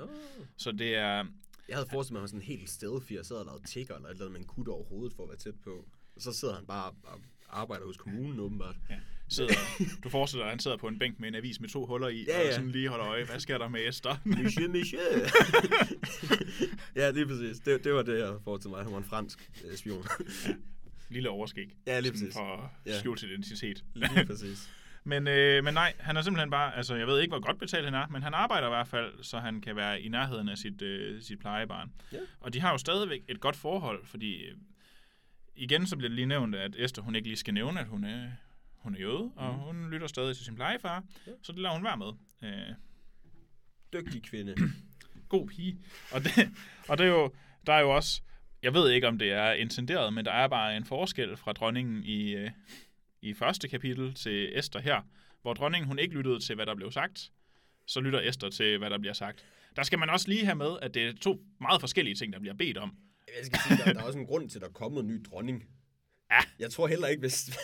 så 0.57 0.73
det 0.73 0.95
er... 0.97 1.25
Jeg 1.69 1.77
havde 1.77 1.89
forestillet 1.91 2.13
mig, 2.13 2.19
at 2.19 2.23
han 2.23 2.29
sådan 2.29 2.43
helt 2.43 2.71
stealthy 2.71 3.19
og 3.19 3.27
sad 3.27 3.37
og 3.37 3.45
lavede 3.47 3.63
tigger 3.67 3.95
eller 3.95 4.09
et 4.09 4.13
eller 4.13 4.25
andet 4.25 4.33
med 4.33 4.41
en 4.41 4.47
kutte 4.47 4.71
over 4.71 4.85
hovedet 4.85 5.13
for 5.17 5.23
at 5.23 5.29
være 5.29 5.39
tæt 5.39 5.55
på. 5.65 5.85
Og 6.17 6.23
så 6.23 6.33
sidder 6.33 6.55
han 6.55 6.67
bare 6.67 6.91
og 7.05 7.21
arbejder 7.51 7.87
hos 7.87 7.97
kommunen 7.97 8.41
åbenbart. 8.41 8.77
Ja, 8.91 8.99
sidder, 9.29 9.55
du 10.05 10.09
forestiller 10.09 10.45
dig, 10.45 10.49
at 10.49 10.53
han 10.53 10.59
sidder 10.61 10.77
på 10.77 10.89
en 10.89 10.99
bænk 10.99 11.21
med 11.21 11.29
en 11.29 11.35
avis 11.35 11.61
med 11.61 11.69
to 11.69 11.87
huller 11.87 12.09
i, 12.09 12.25
Ja, 12.29 12.39
og 12.41 12.45
ja. 12.45 12.53
sådan 12.55 12.71
lige 12.71 12.89
holder 12.89 13.07
øje. 13.07 13.25
Hvad 13.25 13.41
sker 13.41 13.59
der 13.59 13.69
med 13.69 13.89
Esther? 13.89 14.17
Monsieur, 14.25 14.69
monsieur. 14.69 15.01
ja, 16.97 17.11
lige 17.11 17.27
præcis. 17.27 17.59
Det, 17.59 17.85
det 17.85 17.93
var 17.95 18.03
det, 18.03 18.19
jeg 18.19 18.35
forestillede 18.45 18.77
mig. 18.77 18.85
Han 18.85 18.93
var 18.93 18.99
en 18.99 19.05
fransk 19.05 19.51
øh, 19.71 19.77
spion. 19.77 20.05
Lille 21.11 21.29
overskæg. 21.31 21.77
Ja, 21.87 22.01
lige 22.01 22.13
præcis. 22.13 22.35
For 22.35 22.57
at 22.87 22.93
Ja. 22.93 22.99
skjule 22.99 23.19
sin 23.19 23.29
identitet. 23.29 23.85
lige 23.95 24.27
præcis. 24.27 24.71
Men, 25.05 25.29
øh, 25.29 25.65
men 25.65 25.75
nej, 25.75 25.93
han 25.99 26.17
er 26.17 26.23
simpelthen 26.23 26.51
bare, 26.51 26.77
altså 26.77 26.95
jeg 26.95 27.07
ved 27.07 27.21
ikke, 27.21 27.31
hvor 27.31 27.41
godt 27.41 27.59
betalt 27.59 27.85
han 27.85 27.95
er, 27.95 28.07
men 28.07 28.23
han 28.23 28.35
arbejder 28.35 28.67
i 28.67 28.71
hvert 28.71 28.89
fald, 28.89 29.23
så 29.23 29.39
han 29.39 29.61
kan 29.61 29.77
være 29.77 30.01
i 30.01 30.09
nærheden 30.09 30.49
af 30.49 30.59
sit, 30.59 30.83
øh, 30.83 31.23
sit 31.23 31.39
plejebarn. 31.39 31.93
Ja. 32.13 32.19
Og 32.41 32.53
de 32.53 32.61
har 32.61 32.71
jo 32.73 32.79
stadigvæk 32.79 33.23
et 33.29 33.41
godt 33.41 33.57
forhold, 33.57 34.07
fordi 34.07 34.43
øh, 34.45 34.57
igen 35.57 35.87
så 35.87 35.97
bliver 35.97 36.09
det 36.09 36.17
lige 36.17 36.27
nævnt, 36.27 36.55
at 36.55 36.77
Esther 36.79 37.03
hun 37.03 37.15
ikke 37.15 37.29
lige 37.29 37.37
skal 37.37 37.55
nævne, 37.55 37.81
at 37.81 37.87
hun 37.87 38.05
er, 38.05 38.29
hun 38.77 38.95
er 38.95 39.01
jøde, 39.01 39.31
og 39.37 39.55
hun 39.55 39.91
lytter 39.91 40.07
stadig 40.07 40.37
til 40.37 40.45
sin 40.45 40.55
plejefar. 40.57 41.05
Ja. 41.27 41.33
så 41.43 41.53
det 41.53 41.61
lader 41.61 41.75
hun 41.75 41.85
være 41.85 41.97
med. 41.97 42.13
Øh, 42.43 42.75
Dygtig 43.93 44.23
kvinde. 44.23 44.55
god 45.29 45.49
pige. 45.49 45.79
Og 46.13 46.25
det, 46.25 46.51
og 46.89 46.99
det 46.99 47.07
er 47.07 47.11
jo, 47.11 47.33
der 47.67 47.73
er 47.73 47.81
jo 47.81 47.91
også, 47.91 48.23
jeg 48.63 48.75
ved 48.75 48.91
ikke, 48.91 49.09
om 49.09 49.19
det 49.19 49.33
er 49.33 49.53
intenderet, 49.53 50.13
men 50.13 50.25
der 50.25 50.33
er 50.33 50.49
bare 50.49 50.77
en 50.77 50.85
forskel 50.85 51.37
fra 51.37 51.53
dronningen 51.53 52.05
i, 52.05 52.31
øh, 52.35 52.51
i 53.23 53.35
første 53.35 53.69
kapitel 53.69 54.15
til 54.15 54.59
Esther 54.59 54.81
her, 54.81 55.01
hvor 55.43 55.55
dronningen 55.55 55.89
hun 55.89 55.99
ikke 55.99 56.15
lyttede 56.15 56.41
til, 56.41 56.55
hvad 56.55 56.67
der 56.67 56.75
blev 56.75 56.91
sagt, 56.91 57.33
så 57.87 58.01
lytter 58.01 58.21
Esther 58.21 58.51
til, 58.51 58.79
hvad 58.79 58.91
der 58.91 58.99
bliver 58.99 59.13
sagt. 59.13 59.45
Der 59.77 59.83
skal 59.83 59.99
man 59.99 60.11
også 60.11 60.29
lige 60.29 60.45
have 60.45 60.57
med, 60.57 60.77
at 60.83 60.95
det 60.95 61.03
er 61.03 61.13
to 61.21 61.45
meget 61.61 61.81
forskellige 61.81 62.15
ting, 62.15 62.33
der 62.33 62.39
bliver 62.41 62.55
bedt 62.55 62.79
om. 62.79 62.97
Jeg 63.39 63.47
skal 63.47 63.59
sige, 63.69 63.85
der, 63.85 63.93
der 63.93 64.01
er 64.01 64.05
også 64.05 64.19
en 64.19 64.27
grund 64.27 64.51
til, 64.51 64.59
at 64.59 64.63
der 64.63 64.69
er 64.69 64.73
kommet 64.73 65.01
en 65.01 65.09
ny 65.09 65.21
dronning. 65.31 65.65
Ja. 66.31 66.41
Jeg 66.59 66.71
tror 66.71 66.87
heller 66.87 67.09
ikke, 67.09 67.21
hvis, 67.21 67.59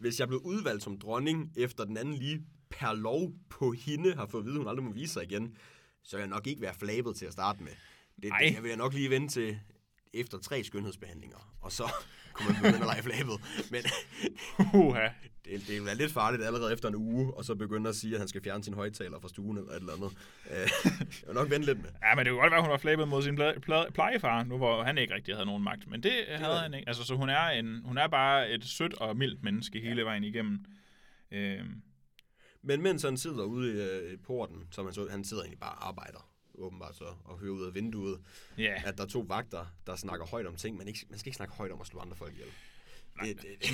hvis 0.00 0.20
jeg 0.20 0.28
blev 0.28 0.40
udvalgt 0.44 0.82
som 0.82 0.98
dronning, 0.98 1.52
efter 1.56 1.84
den 1.84 1.96
anden 1.96 2.14
lige 2.14 2.42
per 2.70 2.92
lov 2.94 3.32
på 3.50 3.72
hende 3.72 4.14
har 4.14 4.26
fået 4.26 4.42
at 4.42 4.46
vide, 4.46 4.54
at 4.54 4.58
hun 4.58 4.68
aldrig 4.68 4.84
må 4.84 4.92
vise 4.92 5.12
sig 5.12 5.22
igen, 5.22 5.56
så 6.02 6.16
vil 6.16 6.22
jeg 6.22 6.30
nok 6.30 6.46
ikke 6.46 6.62
være 6.62 6.74
flabet 6.74 7.16
til 7.16 7.26
at 7.26 7.32
starte 7.32 7.62
med. 7.62 7.72
Det, 8.22 8.30
Ej. 8.30 8.38
det 8.38 8.54
jeg 8.54 8.62
vil 8.62 8.68
jeg 8.68 8.78
nok 8.78 8.94
lige 8.94 9.10
vente 9.10 9.34
til 9.34 9.58
efter 10.14 10.38
tre 10.38 10.64
skønhedsbehandlinger, 10.64 11.54
og 11.60 11.72
så 11.72 11.84
kunne 12.34 12.46
man 12.52 12.56
begynde 12.62 12.78
at 12.78 12.86
lege 12.86 13.02
flabet. 13.02 13.40
Men 13.70 13.82
Uha. 14.82 15.08
det, 15.44 15.62
det 15.68 15.84
være 15.84 15.94
lidt 15.96 16.12
farligt 16.12 16.42
allerede 16.44 16.72
efter 16.72 16.88
en 16.88 16.94
uge, 16.94 17.34
og 17.34 17.44
så 17.44 17.54
begynde 17.54 17.88
at 17.88 17.96
sige, 17.96 18.14
at 18.14 18.18
han 18.18 18.28
skal 18.28 18.42
fjerne 18.42 18.64
sin 18.64 18.74
højtaler 18.74 19.20
fra 19.20 19.28
stuen 19.28 19.56
eller 19.58 19.70
et 19.70 19.76
eller 19.76 19.92
andet. 19.92 20.10
Øh, 20.50 20.68
jeg 21.22 21.26
vil 21.26 21.34
nok 21.34 21.50
vente 21.50 21.66
lidt 21.66 21.82
med. 21.82 21.90
Ja, 22.02 22.14
men 22.14 22.24
det 22.24 22.30
kunne 22.32 22.40
godt 22.40 22.50
være, 22.50 22.58
at 22.58 22.64
hun 22.64 22.70
var 22.70 22.78
flabet 22.78 23.08
mod 23.08 23.22
sin 23.22 23.40
ple- 23.40 23.58
ple- 23.70 23.90
plejefar, 23.90 24.44
nu 24.44 24.56
hvor 24.56 24.82
han 24.82 24.98
ikke 24.98 25.14
rigtig 25.14 25.34
havde 25.34 25.46
nogen 25.46 25.62
magt. 25.64 25.86
Men 25.90 26.02
det 26.02 26.12
havde 26.28 26.52
er 26.54 26.58
han 26.62 26.74
ikke. 26.74 26.88
Altså, 26.88 27.04
så 27.04 27.14
hun 27.14 27.28
er, 27.28 27.46
en, 27.48 27.82
hun 27.84 27.98
er 27.98 28.06
bare 28.08 28.50
et 28.50 28.64
sødt 28.64 28.94
og 28.94 29.16
mildt 29.16 29.42
menneske 29.42 29.80
hele 29.80 30.04
vejen 30.04 30.24
igennem. 30.24 30.64
Øhm, 31.32 31.82
Men 32.62 32.82
mens 32.82 33.02
han 33.02 33.16
sidder 33.16 33.44
ude 33.44 33.72
i 33.72 33.80
øh, 34.12 34.18
porten, 34.26 34.56
som 34.70 34.84
han, 34.84 34.94
så, 34.94 35.08
han 35.10 35.24
sidder 35.24 35.42
egentlig 35.42 35.60
bare 35.60 35.70
og 35.72 35.88
arbejder, 35.88 36.28
åbenbart 36.54 36.96
så, 36.96 37.14
og 37.24 37.38
hører 37.38 37.52
ud 37.52 37.66
af 37.66 37.74
vinduet, 37.74 38.20
ja, 38.58 38.82
at 38.84 38.98
der 38.98 39.04
er 39.04 39.08
to 39.08 39.24
vagter, 39.28 39.66
der 39.86 39.96
snakker 39.96 40.26
højt 40.26 40.46
om 40.46 40.56
ting, 40.56 40.76
men 40.76 40.88
ikke, 40.88 41.06
man 41.10 41.18
skal 41.18 41.28
ikke 41.28 41.36
snakke 41.36 41.54
højt 41.54 41.72
om 41.72 41.80
at 41.80 41.86
slå 41.86 42.00
andre 42.00 42.16
folk 42.16 42.32
ihjel. 42.32 42.48
Det, 43.22 43.42
det, 43.42 43.62
det, 43.62 43.68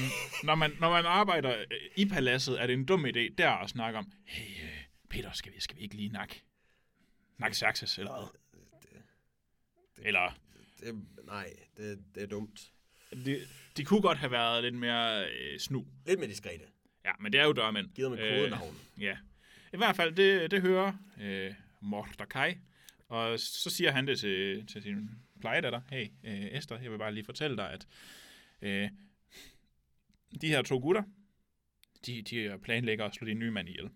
når 0.44 0.54
man, 0.54 0.72
når 0.80 0.90
man 0.90 1.06
arbejder 1.06 1.58
øh, 1.58 1.66
i 1.96 2.06
paladset, 2.06 2.62
er 2.62 2.66
det 2.66 2.72
en 2.72 2.84
dum 2.84 3.04
idé 3.04 3.34
der 3.38 3.50
at 3.50 3.70
snakke 3.70 3.98
om, 3.98 4.12
hey, 4.24 4.64
øh, 4.64 4.78
Peter, 5.10 5.32
skal 5.32 5.52
vi, 5.54 5.60
skal 5.60 5.76
vi 5.76 5.82
ikke 5.82 5.94
lige 5.94 6.08
nakke? 6.08 6.42
Nakke 7.38 7.56
Saxes, 7.56 7.98
eller 7.98 8.12
hvad? 8.12 8.28
Eller, 10.06 10.38
det, 10.80 11.06
nej, 11.24 11.52
det, 11.76 11.98
det 12.14 12.22
er 12.22 12.26
dumt. 12.26 12.72
de, 13.24 13.40
de 13.76 13.84
kunne 13.84 14.02
godt 14.02 14.18
have 14.18 14.30
været 14.30 14.64
lidt 14.64 14.74
mere 14.74 15.30
øh, 15.30 15.58
snu. 15.58 15.86
Lidt 16.06 16.18
mere 16.18 16.28
diskrete. 16.28 16.64
Ja, 17.04 17.12
men 17.20 17.32
det 17.32 17.40
er 17.40 17.44
jo 17.44 17.52
dørmænd. 17.52 17.88
Giv 17.94 18.04
dem 18.04 18.12
et 18.12 18.18
kodenavn. 18.18 18.76
Ja. 19.00 19.16
I 19.72 19.76
hvert 19.76 19.96
fald, 19.96 20.12
det, 20.12 20.50
det 20.50 20.62
hører 20.62 20.92
øh, 21.20 21.54
Mordecai. 21.80 22.54
Og 23.08 23.40
så 23.40 23.70
siger 23.70 23.90
han 23.90 24.06
det 24.06 24.18
til, 24.18 24.66
til 24.66 24.82
sin 24.82 25.10
plejedatter. 25.40 25.80
Hey, 25.90 26.06
øh, 26.24 26.44
Esther, 26.44 26.78
jeg 26.78 26.90
vil 26.90 26.98
bare 26.98 27.14
lige 27.14 27.24
fortælle 27.24 27.56
dig, 27.56 27.70
at 27.70 27.86
øh, 28.62 28.90
de 30.40 30.48
her 30.48 30.62
to 30.62 30.78
gutter, 30.78 31.02
de, 32.06 32.22
de 32.22 32.58
planlægger 32.62 33.04
at 33.04 33.14
slå 33.14 33.26
din 33.26 33.38
nye 33.38 33.50
mand 33.50 33.68
ihjel. 33.68 33.90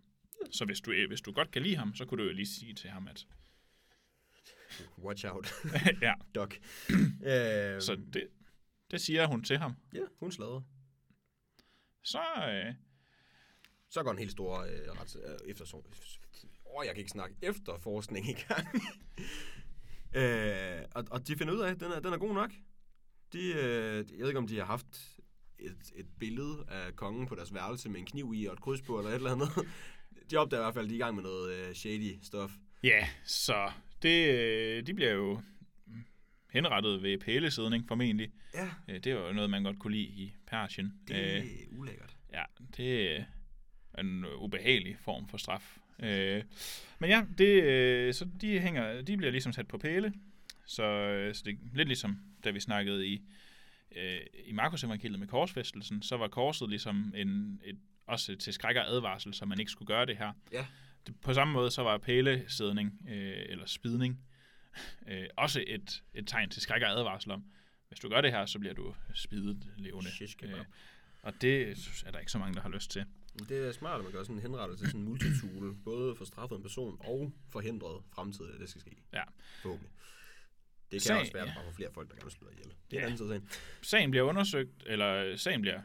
Så 0.50 0.64
hvis 0.64 0.80
du, 0.80 0.90
øh, 0.92 1.08
hvis 1.08 1.20
du 1.20 1.32
godt 1.32 1.50
kan 1.50 1.62
lide 1.62 1.76
ham, 1.76 1.94
så 1.94 2.04
kunne 2.04 2.22
du 2.22 2.28
jo 2.28 2.34
lige 2.34 2.46
sige 2.46 2.74
til 2.74 2.90
ham, 2.90 3.08
at... 3.08 3.26
Watch 4.98 5.24
out, 5.26 5.52
ja, 6.02 6.14
Doc. 6.34 6.54
øh, 7.30 7.80
så 7.80 8.00
det, 8.12 8.28
det 8.90 9.00
siger 9.00 9.26
hun 9.26 9.44
til 9.44 9.58
ham. 9.58 9.74
Ja, 9.94 10.00
hun 10.20 10.32
slader. 10.32 10.62
Så, 12.02 12.22
øh, 12.48 12.74
Så 13.88 14.02
går 14.02 14.10
en 14.10 14.18
helt 14.18 14.30
stor 14.30 14.58
øh, 14.60 14.70
ret, 14.70 15.16
øh, 15.16 15.50
eftersom... 15.50 15.82
Åh, 16.78 16.86
jeg 16.86 16.94
kan 16.94 16.98
ikke 16.98 17.10
snakke 17.10 17.36
efterforskning 17.42 18.28
i 18.28 18.32
gang. 18.48 18.66
øh, 20.22 20.82
og, 20.94 21.04
og 21.10 21.28
de 21.28 21.36
finder 21.36 21.54
ud 21.54 21.60
af, 21.60 21.70
at 21.70 21.80
den 21.80 21.92
er, 21.92 22.00
den 22.00 22.12
er 22.12 22.18
god 22.18 22.34
nok. 22.34 22.50
De, 23.32 23.38
øh, 23.52 23.96
jeg 23.96 24.18
ved 24.18 24.28
ikke, 24.28 24.38
om 24.38 24.46
de 24.48 24.58
har 24.58 24.64
haft 24.64 24.86
et, 25.58 25.76
et 25.96 26.06
billede 26.20 26.64
af 26.68 26.96
kongen 26.96 27.26
på 27.26 27.34
deres 27.34 27.54
værelse 27.54 27.88
med 27.88 28.00
en 28.00 28.06
kniv 28.06 28.32
i 28.36 28.46
og 28.46 28.52
et 28.52 28.60
kryds 28.60 28.82
på, 28.82 28.98
eller 28.98 29.10
et 29.10 29.14
eller 29.14 29.32
andet. 29.32 29.48
De 30.30 30.36
opdager 30.36 30.60
i 30.60 30.64
hvert 30.64 30.74
fald, 30.74 30.84
at 30.84 30.90
de 30.90 30.94
er 30.94 30.98
i 30.98 31.02
gang 31.02 31.14
med 31.14 31.22
noget 31.22 31.52
øh, 31.54 31.74
shady 31.74 32.18
stuff. 32.22 32.52
ja, 32.82 33.08
så 33.24 33.70
det, 34.02 34.28
øh, 34.34 34.86
de 34.86 34.94
bliver 34.94 35.12
jo 35.12 35.40
henrettet 36.50 37.02
ved 37.02 37.18
pælesidning 37.18 37.88
formentlig. 37.88 38.30
Ja, 38.54 38.70
Øh, 38.88 39.00
Det 39.04 39.14
var 39.14 39.26
jo 39.26 39.32
noget, 39.32 39.50
man 39.50 39.62
godt 39.64 39.78
kunne 39.78 39.92
lide 39.96 40.04
i 40.08 40.34
Persien. 40.46 40.92
det 41.08 41.16
er 41.16 41.42
Øh, 41.42 41.78
ulækkert. 41.78 42.16
ja, 42.32 42.42
det 42.76 43.16
er 43.16 43.24
en 43.98 44.24
ubehagelig 44.36 44.96
form 45.00 45.28
for 45.28 45.36
straf. 45.38 45.76
Øh, 45.98 46.42
men 46.98 47.10
ja, 47.10 47.24
det, 47.38 47.62
øh, 47.62 48.14
så 48.14 48.28
de, 48.40 48.60
hænger, 48.60 49.02
de 49.02 49.16
bliver 49.16 49.30
ligesom 49.30 49.52
sat 49.52 49.68
på 49.68 49.78
pæle. 49.78 50.12
Så, 50.66 50.82
øh, 50.82 51.34
så 51.34 51.42
det 51.44 51.52
er 51.52 51.76
lidt 51.76 51.88
ligesom, 51.88 52.18
da 52.44 52.50
vi 52.50 52.60
snakkede 52.60 53.06
i, 53.06 53.22
øh, 53.96 54.20
i 54.44 54.52
Markus 54.52 54.84
evangeliet 54.84 55.20
med 55.20 55.28
korsfæstelsen, 55.28 56.02
så 56.02 56.16
var 56.16 56.28
korset 56.28 56.68
ligesom 56.68 57.12
en, 57.16 57.60
et, 57.64 57.78
også 58.06 58.36
til 58.36 58.52
skræk 58.52 58.76
og 58.76 58.90
advarsel, 58.90 59.34
så 59.34 59.46
man 59.46 59.60
ikke 59.60 59.72
skulle 59.72 59.86
gøre 59.86 60.06
det 60.06 60.16
her. 60.16 60.32
Ja. 60.52 60.66
Det, 61.06 61.20
på 61.20 61.34
samme 61.34 61.52
måde 61.52 61.70
så 61.70 61.82
var 61.82 61.98
pælesidning, 61.98 63.00
øh, 63.08 63.42
eller 63.48 63.66
spidning, 63.66 64.20
øh, 65.08 65.26
også 65.36 65.64
et, 65.66 66.02
et 66.14 66.28
tegn 66.28 66.50
til 66.50 66.62
skræk 66.62 66.82
og 66.82 66.90
advarsel 66.90 67.30
om, 67.30 67.44
hvis 67.88 68.00
du 68.00 68.08
gør 68.08 68.20
det 68.20 68.30
her, 68.30 68.46
så 68.46 68.58
bliver 68.58 68.74
du 68.74 68.94
spidet 69.14 69.66
levende. 69.76 70.10
Øh, 70.58 70.64
og 71.22 71.32
det 71.40 71.62
er 72.06 72.10
der 72.10 72.18
ikke 72.18 72.32
så 72.32 72.38
mange, 72.38 72.54
der 72.54 72.60
har 72.60 72.68
lyst 72.68 72.90
til. 72.90 73.04
Det 73.48 73.68
er 73.68 73.72
smart, 73.72 73.98
at 73.98 74.04
man 74.04 74.12
gør 74.12 74.22
sådan 74.22 74.36
en 74.36 74.42
henrettelse, 74.42 74.86
sådan 74.86 75.00
en 75.00 75.06
multitool, 75.06 75.74
både 75.84 76.16
for 76.16 76.24
straffet 76.24 76.56
en 76.56 76.62
person 76.62 76.96
og 77.00 77.32
forhindret 77.50 78.02
fremtidigt, 78.14 78.54
at 78.54 78.60
det 78.60 78.68
skal 78.68 78.80
ske. 78.80 78.96
Ja. 79.12 79.22
Forhåbentlig. 79.62 79.90
Det 80.90 80.90
kan 80.90 81.00
Sag- 81.00 81.20
også 81.20 81.32
være, 81.32 81.42
at 81.42 81.48
der 81.56 81.62
får 81.64 81.72
flere 81.72 81.90
folk, 81.92 82.08
der 82.08 82.14
gerne 82.14 82.24
vil 82.24 82.32
slå 82.32 82.48
ihjel. 82.48 82.64
Det 82.66 82.72
er 82.72 82.76
Ja. 82.92 82.98
en 82.98 83.04
anden 83.04 83.18
side 83.18 83.28
sagen. 83.28 83.48
Sagen 83.82 84.10
bliver 84.10 84.24
undersøgt, 84.24 84.82
eller 84.86 85.36
sagen 85.36 85.60
bliver 85.60 85.80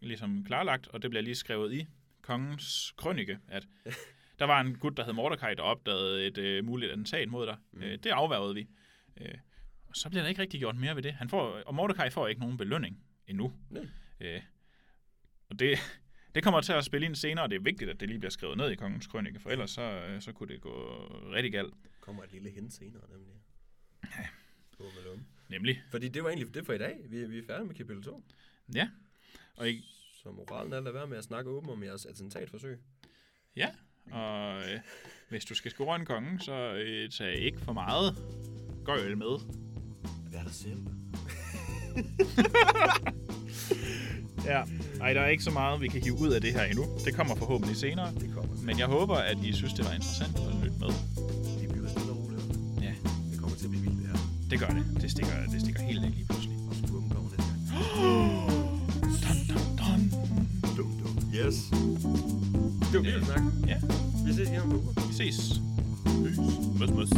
ligesom 0.00 0.44
klarlagt, 0.44 0.88
og 0.88 1.02
det 1.02 1.10
bliver 1.10 1.22
lige 1.22 1.34
skrevet 1.34 1.72
i 1.72 1.86
kongens 2.22 2.92
krønike, 2.96 3.38
at 3.48 3.66
der 4.38 4.44
var 4.44 4.60
en 4.60 4.78
gut, 4.78 4.96
der 4.96 5.04
hed 5.04 5.12
Mordecai, 5.12 5.54
der 5.54 5.62
opdagede 5.62 6.26
et 6.26 6.38
øh, 6.38 6.64
muligt 6.64 6.92
attentat 6.92 7.28
mod 7.28 7.46
dig. 7.46 7.56
Mm. 7.72 7.82
Øh, 7.82 7.98
det 7.98 8.06
afværgede 8.10 8.54
vi. 8.54 8.68
Øh, 9.16 9.34
og 9.86 9.96
så 9.96 10.08
bliver 10.08 10.22
der 10.22 10.28
ikke 10.28 10.42
rigtig 10.42 10.60
gjort 10.60 10.76
mere 10.76 10.96
ved 10.96 11.02
det. 11.02 11.12
Han 11.12 11.28
får, 11.28 11.62
og 11.66 11.74
Mordecai 11.74 12.10
får 12.10 12.28
ikke 12.28 12.40
nogen 12.40 12.56
belønning 12.56 13.04
endnu. 13.26 13.52
Nej. 13.70 13.86
Øh, 14.20 14.42
og 15.50 15.58
det, 15.58 15.78
det 16.34 16.42
kommer 16.44 16.60
til 16.60 16.72
at 16.72 16.84
spille 16.84 17.04
ind 17.06 17.14
senere, 17.14 17.44
og 17.44 17.50
det 17.50 17.56
er 17.56 17.60
vigtigt, 17.60 17.90
at 17.90 18.00
det 18.00 18.08
lige 18.08 18.18
bliver 18.18 18.30
skrevet 18.30 18.56
ned 18.56 18.70
i 18.70 18.74
kongens 18.74 19.06
krønike, 19.06 19.40
for 19.40 19.50
ellers 19.50 19.70
så, 19.70 19.82
øh, 19.82 20.20
så 20.22 20.32
kunne 20.32 20.48
det 20.48 20.60
gå 20.60 20.70
rigtig 21.32 21.52
galt. 21.52 21.74
kommer 22.00 22.22
et 22.22 22.32
lille 22.32 22.50
hint 22.50 22.72
senere, 22.72 23.02
nemlig. 23.10 23.34
Ja. 24.04 24.26
På. 24.78 24.84
Nemlig, 25.48 25.82
Fordi 25.90 26.08
det 26.08 26.22
var 26.24 26.28
egentlig 26.28 26.54
det 26.54 26.66
for 26.66 26.72
i 26.72 26.78
dag. 26.78 26.96
Vi, 27.08 27.24
vi 27.24 27.38
er 27.38 27.42
færdige 27.46 27.66
med 27.66 27.74
kapitel 27.74 28.02
2. 28.02 28.24
ja. 28.74 28.88
Og 29.56 29.70
i, 29.70 29.84
Så 30.22 30.30
moralen 30.30 30.72
er 30.72 30.76
at 30.76 30.82
lade 30.82 30.94
være 30.94 31.06
med 31.06 31.18
at 31.18 31.24
snakke 31.24 31.50
åbent 31.50 31.72
om 31.72 31.82
jeres 31.82 32.06
attentatforsøg. 32.06 32.78
Ja, 33.56 33.68
og 34.10 34.56
øh, 34.58 34.80
hvis 35.28 35.44
du 35.44 35.54
skal 35.54 35.70
score 35.70 35.96
en 35.96 36.06
konge, 36.06 36.40
så 36.40 36.52
øh, 36.74 37.10
tag 37.10 37.34
ikke 37.34 37.58
for 37.60 37.72
meget 37.72 38.16
gøjl 38.84 39.16
med. 39.18 39.38
Vær 40.32 40.42
dig 40.42 40.52
selv. 40.54 40.78
Ja. 44.46 44.60
Ej, 45.00 45.12
der 45.12 45.20
er 45.20 45.28
ikke 45.28 45.42
så 45.44 45.50
meget, 45.50 45.80
vi 45.80 45.88
kan 45.88 46.02
hive 46.02 46.18
ud 46.20 46.28
af 46.28 46.40
det 46.40 46.52
her 46.52 46.64
endnu. 46.64 46.84
Det 47.04 47.14
kommer 47.14 47.34
forhåbentlig 47.34 47.76
senere. 47.76 48.08
Det 48.20 48.30
kommer. 48.34 48.54
Men 48.62 48.78
jeg 48.78 48.86
håber, 48.86 49.14
at 49.14 49.36
I 49.44 49.52
synes, 49.52 49.72
det 49.72 49.84
var 49.84 49.92
interessant 49.92 50.36
at 50.36 50.54
lytte 50.64 50.78
med. 50.80 50.88
Vi 51.60 51.66
bliver 51.72 51.88
stille 51.88 52.10
og 52.12 52.18
roligt. 52.24 52.42
Ja, 52.82 52.92
Det 53.32 53.38
kommer 53.40 53.56
til 53.56 53.64
at 53.64 53.70
blive 53.70 53.82
vildt, 53.84 53.98
det 53.98 54.06
her. 54.06 54.18
det 54.50 54.58
gør 54.60 54.66
det. 54.66 55.02
Det 55.02 55.10
stikker, 55.10 55.32
det 55.52 55.60
stikker 55.60 55.82
helt 55.82 56.04
af 56.04 56.10
lige 56.10 56.24
pludselig. 56.30 56.56
Og 56.70 56.74
skurken 56.86 57.10
kommer 57.10 57.30
næste 57.30 57.48
gang. 57.50 57.60
Dun, 59.24 59.38
dun, 59.50 59.66
dun. 59.80 60.00
Dum, 60.76 60.90
dum. 61.02 61.14
Yes. 61.34 61.56
Det 62.90 62.94
var 62.98 63.00
vildt 63.00 63.24
snak. 63.26 63.42
Ja, 63.66 63.76
Vi 64.26 64.32
ses 64.32 64.48
igen 64.48 64.60
om 64.60 64.70
en 64.70 64.76
uge. 64.76 64.94
vi 65.08 65.14
ses. 65.14 65.60
Møs, 66.78 66.90
møs. 66.90 67.08